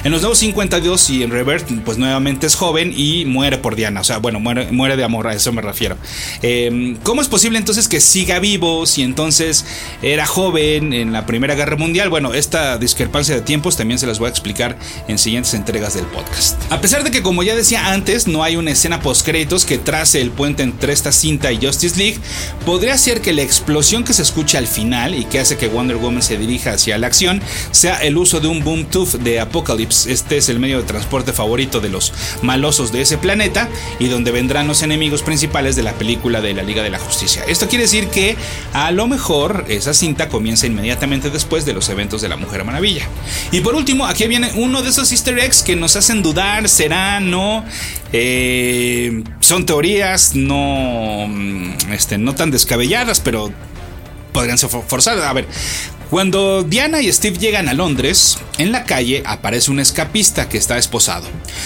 En 0.03 0.11
los 0.11 0.21
Nuevos 0.21 0.39
52 0.39 1.09
y 1.09 1.23
en 1.23 1.31
Revert, 1.31 1.67
pues 1.85 1.97
nuevamente 1.97 2.47
es 2.47 2.55
joven 2.55 2.93
y 2.95 3.25
muere 3.25 3.57
por 3.57 3.75
Diana. 3.75 4.01
O 4.01 4.03
sea, 4.03 4.17
bueno, 4.17 4.39
muere, 4.39 4.71
muere 4.71 4.97
de 4.97 5.03
amor, 5.03 5.27
a 5.27 5.33
eso 5.33 5.51
me 5.51 5.61
refiero. 5.61 5.97
Eh, 6.41 6.97
¿Cómo 7.03 7.21
es 7.21 7.27
posible 7.27 7.57
entonces 7.57 7.87
que 7.87 8.01
siga 8.01 8.39
vivo 8.39 8.85
si 8.85 9.03
entonces 9.03 9.65
era 10.01 10.25
joven 10.25 10.93
en 10.93 11.13
la 11.13 11.25
Primera 11.25 11.55
Guerra 11.55 11.75
Mundial? 11.77 12.09
Bueno, 12.09 12.33
esta 12.33 12.77
discrepancia 12.77 13.35
de 13.35 13.41
tiempos 13.41 13.77
también 13.77 13.99
se 13.99 14.07
las 14.07 14.19
voy 14.19 14.27
a 14.27 14.29
explicar 14.29 14.77
en 15.07 15.17
siguientes 15.17 15.53
entregas 15.53 15.93
del 15.93 16.05
podcast. 16.05 16.61
A 16.71 16.81
pesar 16.81 17.03
de 17.03 17.11
que, 17.11 17.21
como 17.21 17.43
ya 17.43 17.55
decía 17.55 17.91
antes, 17.91 18.27
no 18.27 18.43
hay 18.43 18.55
una 18.55 18.71
escena 18.71 19.01
post-créditos 19.01 19.65
que 19.65 19.77
trace 19.77 20.21
el 20.21 20.31
puente 20.31 20.63
entre 20.63 20.93
esta 20.93 21.11
cinta 21.11 21.51
y 21.51 21.63
Justice 21.63 21.97
League, 21.97 22.19
podría 22.65 22.97
ser 22.97 23.21
que 23.21 23.33
la 23.33 23.41
explosión 23.41 24.03
que 24.03 24.13
se 24.13 24.21
escucha 24.21 24.57
al 24.57 24.67
final 24.67 25.15
y 25.15 25.25
que 25.25 25.39
hace 25.39 25.57
que 25.57 25.67
Wonder 25.71 25.97
Woman 25.97 26.21
se 26.21 26.37
dirija 26.37 26.73
hacia 26.73 26.97
la 26.97 27.07
acción 27.07 27.41
sea 27.71 28.01
el 28.03 28.17
uso 28.17 28.39
de 28.39 28.47
un 28.47 28.63
boom 28.63 28.85
tooth 28.85 29.15
de 29.15 29.39
Apocalypse. 29.39 30.11
Este 30.11 30.37
es 30.37 30.49
el 30.49 30.59
medio 30.59 30.77
de 30.77 30.83
transporte 30.83 31.33
favorito 31.33 31.79
de 31.79 31.89
los 31.89 32.13
malosos 32.41 32.91
de 32.91 33.01
ese 33.01 33.17
planeta 33.17 33.69
y 33.99 34.07
donde 34.07 34.31
vendrán 34.31 34.67
los 34.67 34.83
enemigos 34.83 35.21
principales 35.21 35.75
de 35.75 35.83
la 35.83 35.93
película 35.93 36.41
de 36.41 36.53
la 36.53 36.63
Liga 36.63 36.83
de 36.83 36.89
la 36.89 36.99
Justicia. 36.99 37.43
Esto 37.47 37.67
quiere 37.67 37.83
decir 37.83 38.07
que 38.07 38.35
a 38.73 38.91
lo 38.91 39.07
mejor 39.07 39.65
esa 39.67 39.93
cinta 39.93 40.29
comienza 40.29 40.67
inmediatamente 40.67 41.29
después 41.29 41.65
de 41.65 41.73
los 41.73 41.89
eventos 41.89 42.21
de 42.21 42.29
la 42.29 42.37
Mujer 42.37 42.63
Maravilla. 42.63 43.07
Y 43.51 43.61
por 43.61 43.75
último, 43.75 44.05
aquí 44.05 44.27
viene 44.27 44.51
uno 44.55 44.81
de 44.81 44.89
esos 44.89 45.11
easter 45.11 45.37
eggs 45.39 45.63
que 45.63 45.75
nos 45.75 45.95
hacen 45.95 46.21
dudar, 46.21 46.67
será, 46.69 47.19
no, 47.19 47.63
eh, 48.13 49.23
son 49.39 49.65
teorías 49.65 50.35
no, 50.35 51.25
mm, 51.27 51.91
este, 51.91 52.17
no 52.17 52.35
tan 52.35 52.51
descabelladas, 52.51 53.19
pero 53.19 53.51
podrían 54.31 54.57
ser 54.57 54.69
forzadas. 54.69 55.25
A 55.25 55.33
ver, 55.33 55.47
cuando 56.11 56.63
Diana 56.63 57.01
y 57.01 57.09
Steve 57.09 57.37
llegan 57.37 57.69
a 57.69 57.73
Londres, 57.73 58.37
en 58.57 58.73
la 58.73 58.83
calle 58.83 59.23
aparece 59.25 59.71
un 59.71 59.79
escapista 59.79 60.49
que 60.49 60.57
está 60.57 60.77
esposado. 60.77 61.25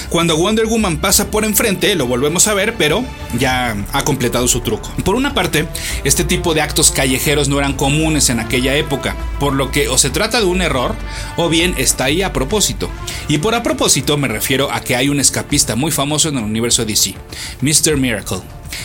Cuando 0.09 0.37
Wonder 0.37 0.67
Woman 0.67 1.01
pasa 1.01 1.31
por 1.31 1.45
enfrente, 1.45 1.95
lo 1.95 2.05
volvemos 2.05 2.47
a 2.47 2.53
ver, 2.53 2.75
pero 2.77 3.03
ya 3.39 3.75
ha 3.91 4.03
completado 4.03 4.47
su 4.47 4.61
truco. 4.61 4.87
Por 5.03 5.15
una 5.15 5.33
parte, 5.33 5.65
este 6.03 6.23
tipo 6.23 6.53
de 6.53 6.61
actos 6.61 6.91
callejeros 6.91 7.49
no 7.49 7.57
eran 7.57 7.73
comunes 7.73 8.29
en 8.29 8.39
aquella 8.39 8.75
época, 8.75 9.15
por 9.39 9.53
lo 9.53 9.71
que 9.71 9.89
o 9.89 9.97
se 9.97 10.11
trata 10.11 10.39
de 10.39 10.45
un 10.45 10.61
error 10.61 10.93
o 11.37 11.49
bien 11.49 11.73
está 11.79 12.03
ahí 12.03 12.21
a 12.21 12.31
propósito. 12.31 12.91
Y 13.27 13.39
por 13.39 13.55
a 13.55 13.63
propósito 13.63 14.15
me 14.15 14.27
refiero 14.27 14.71
a 14.71 14.81
que 14.81 14.95
hay 14.95 15.09
un 15.09 15.19
escapista 15.19 15.75
muy 15.75 15.91
famoso 15.91 16.29
en 16.29 16.37
el 16.37 16.43
universo 16.43 16.85
DC, 16.85 17.15
Mr. 17.61 17.97
Miracle. 17.97 18.41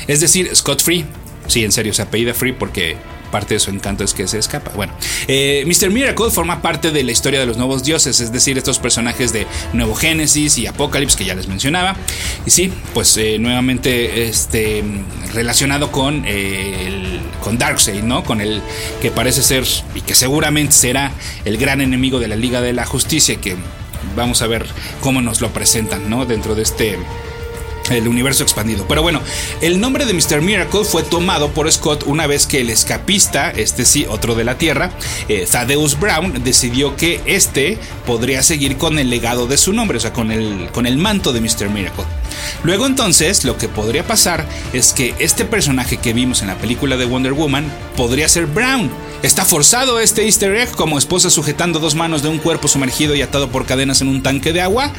Es 0.06 0.20
decir, 0.20 0.48
Scott 0.56 0.82
Free. 0.82 1.04
Sí, 1.48 1.64
en 1.64 1.72
serio, 1.72 1.92
se 1.92 2.00
apellida 2.00 2.32
Free 2.32 2.52
porque 2.52 2.96
parte 3.30 3.54
de 3.54 3.60
su 3.60 3.70
encanto 3.70 4.04
es 4.04 4.14
que 4.14 4.26
se 4.28 4.38
escapa. 4.38 4.72
Bueno, 4.74 4.92
eh, 5.28 5.64
Mr. 5.66 5.90
Miracle 5.90 6.30
forma 6.30 6.62
parte 6.62 6.90
de 6.90 7.02
la 7.02 7.12
historia 7.12 7.40
de 7.40 7.46
los 7.46 7.56
nuevos 7.56 7.82
dioses, 7.84 8.20
es 8.20 8.32
decir, 8.32 8.58
estos 8.58 8.78
personajes 8.78 9.32
de 9.32 9.46
Nuevo 9.72 9.94
Génesis 9.94 10.58
y 10.58 10.66
Apocalipsis 10.66 11.16
que 11.16 11.24
ya 11.24 11.34
les 11.34 11.48
mencionaba. 11.48 11.96
Y 12.46 12.50
sí, 12.50 12.72
pues 12.94 13.16
eh, 13.16 13.38
nuevamente 13.38 14.24
este, 14.28 14.82
relacionado 15.32 15.92
con, 15.92 16.24
eh, 16.26 16.86
el, 16.86 17.20
con 17.42 17.58
Darkseid, 17.58 18.02
¿no? 18.02 18.24
Con 18.24 18.40
el 18.40 18.62
que 19.00 19.10
parece 19.10 19.42
ser 19.42 19.64
y 19.94 20.00
que 20.00 20.14
seguramente 20.14 20.72
será 20.72 21.12
el 21.44 21.56
gran 21.56 21.80
enemigo 21.80 22.18
de 22.18 22.28
la 22.28 22.36
Liga 22.36 22.60
de 22.60 22.72
la 22.72 22.84
Justicia, 22.84 23.36
que 23.36 23.56
vamos 24.16 24.42
a 24.42 24.46
ver 24.46 24.66
cómo 25.00 25.20
nos 25.22 25.40
lo 25.40 25.50
presentan, 25.50 26.08
¿no? 26.08 26.26
Dentro 26.26 26.54
de 26.54 26.62
este 26.62 26.98
el 27.90 28.08
universo 28.08 28.42
expandido. 28.42 28.86
Pero 28.88 29.02
bueno, 29.02 29.20
el 29.60 29.80
nombre 29.80 30.06
de 30.06 30.14
Mr. 30.14 30.40
Miracle 30.40 30.84
fue 30.84 31.02
tomado 31.02 31.50
por 31.50 31.70
Scott 31.70 32.04
una 32.06 32.26
vez 32.26 32.46
que 32.46 32.60
el 32.60 32.70
escapista, 32.70 33.50
este 33.50 33.84
sí, 33.84 34.06
otro 34.08 34.34
de 34.34 34.44
la 34.44 34.58
Tierra, 34.58 34.90
eh, 35.28 35.46
Thaddeus 35.50 35.98
Brown, 35.98 36.42
decidió 36.44 36.96
que 36.96 37.20
este 37.26 37.78
podría 38.06 38.42
seguir 38.42 38.76
con 38.76 38.98
el 38.98 39.10
legado 39.10 39.46
de 39.46 39.56
su 39.56 39.72
nombre, 39.72 39.98
o 39.98 40.00
sea, 40.00 40.12
con 40.12 40.30
el, 40.30 40.68
con 40.72 40.86
el 40.86 40.96
manto 40.96 41.32
de 41.32 41.40
Mr. 41.40 41.68
Miracle. 41.68 42.04
Luego 42.64 42.86
entonces, 42.86 43.44
lo 43.44 43.56
que 43.56 43.68
podría 43.68 44.06
pasar 44.06 44.46
es 44.72 44.92
que 44.92 45.14
este 45.18 45.44
personaje 45.44 45.96
que 45.98 46.12
vimos 46.12 46.42
en 46.42 46.48
la 46.48 46.56
película 46.56 46.96
de 46.96 47.04
Wonder 47.04 47.32
Woman 47.32 47.70
podría 47.96 48.28
ser 48.28 48.46
Brown. 48.46 48.90
Está 49.22 49.44
forzado 49.44 50.00
este 50.00 50.24
easter 50.24 50.56
egg 50.56 50.70
como 50.70 50.96
esposa 50.96 51.28
sujetando 51.28 51.78
dos 51.78 51.94
manos 51.94 52.22
de 52.22 52.30
un 52.30 52.38
cuerpo 52.38 52.68
sumergido 52.68 53.14
y 53.14 53.20
atado 53.20 53.50
por 53.50 53.66
cadenas 53.66 54.00
en 54.00 54.08
un 54.08 54.22
tanque 54.22 54.54
de 54.54 54.62
agua. 54.62 54.92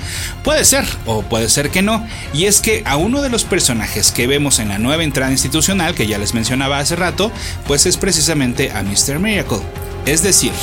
Puede 0.44 0.64
ser, 0.64 0.86
o 1.08 1.24
puede 1.24 1.50
ser 1.50 1.72
que 1.72 1.82
no. 1.82 2.06
Y 2.32 2.46
es 2.46 2.62
que 2.62 2.84
a 2.86 2.98
uno 2.98 3.24
de 3.24 3.32
los 3.32 3.46
personajes 3.46 4.12
que 4.12 4.28
vemos 4.28 4.60
en 4.60 4.70
la 4.70 4.78
nueva 4.78 5.04
entrada 5.04 5.32
institucional, 5.32 5.96
que 5.96 6.06
ya 6.06 6.20
les 6.20 6.36
mencionaba 6.36 6.78
hace 6.78 6.96
rato, 6.96 7.32
pues 7.66 7.88
es 7.88 7.98
precisamente 7.98 8.72
a 8.72 8.84
Mr. 8.84 9.18
Miracle. 9.18 9.62
Es 10.06 10.22
decir, 10.22 10.54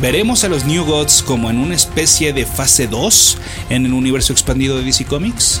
¿Veremos 0.00 0.42
a 0.42 0.48
los 0.48 0.64
New 0.64 0.84
Gods 0.84 1.22
como 1.22 1.50
en 1.50 1.58
una 1.58 1.74
especie 1.74 2.32
de 2.32 2.46
fase 2.46 2.86
2 2.86 3.38
en 3.68 3.84
el 3.84 3.92
universo 3.92 4.32
expandido 4.32 4.78
de 4.78 4.84
DC 4.84 5.04
Comics? 5.04 5.60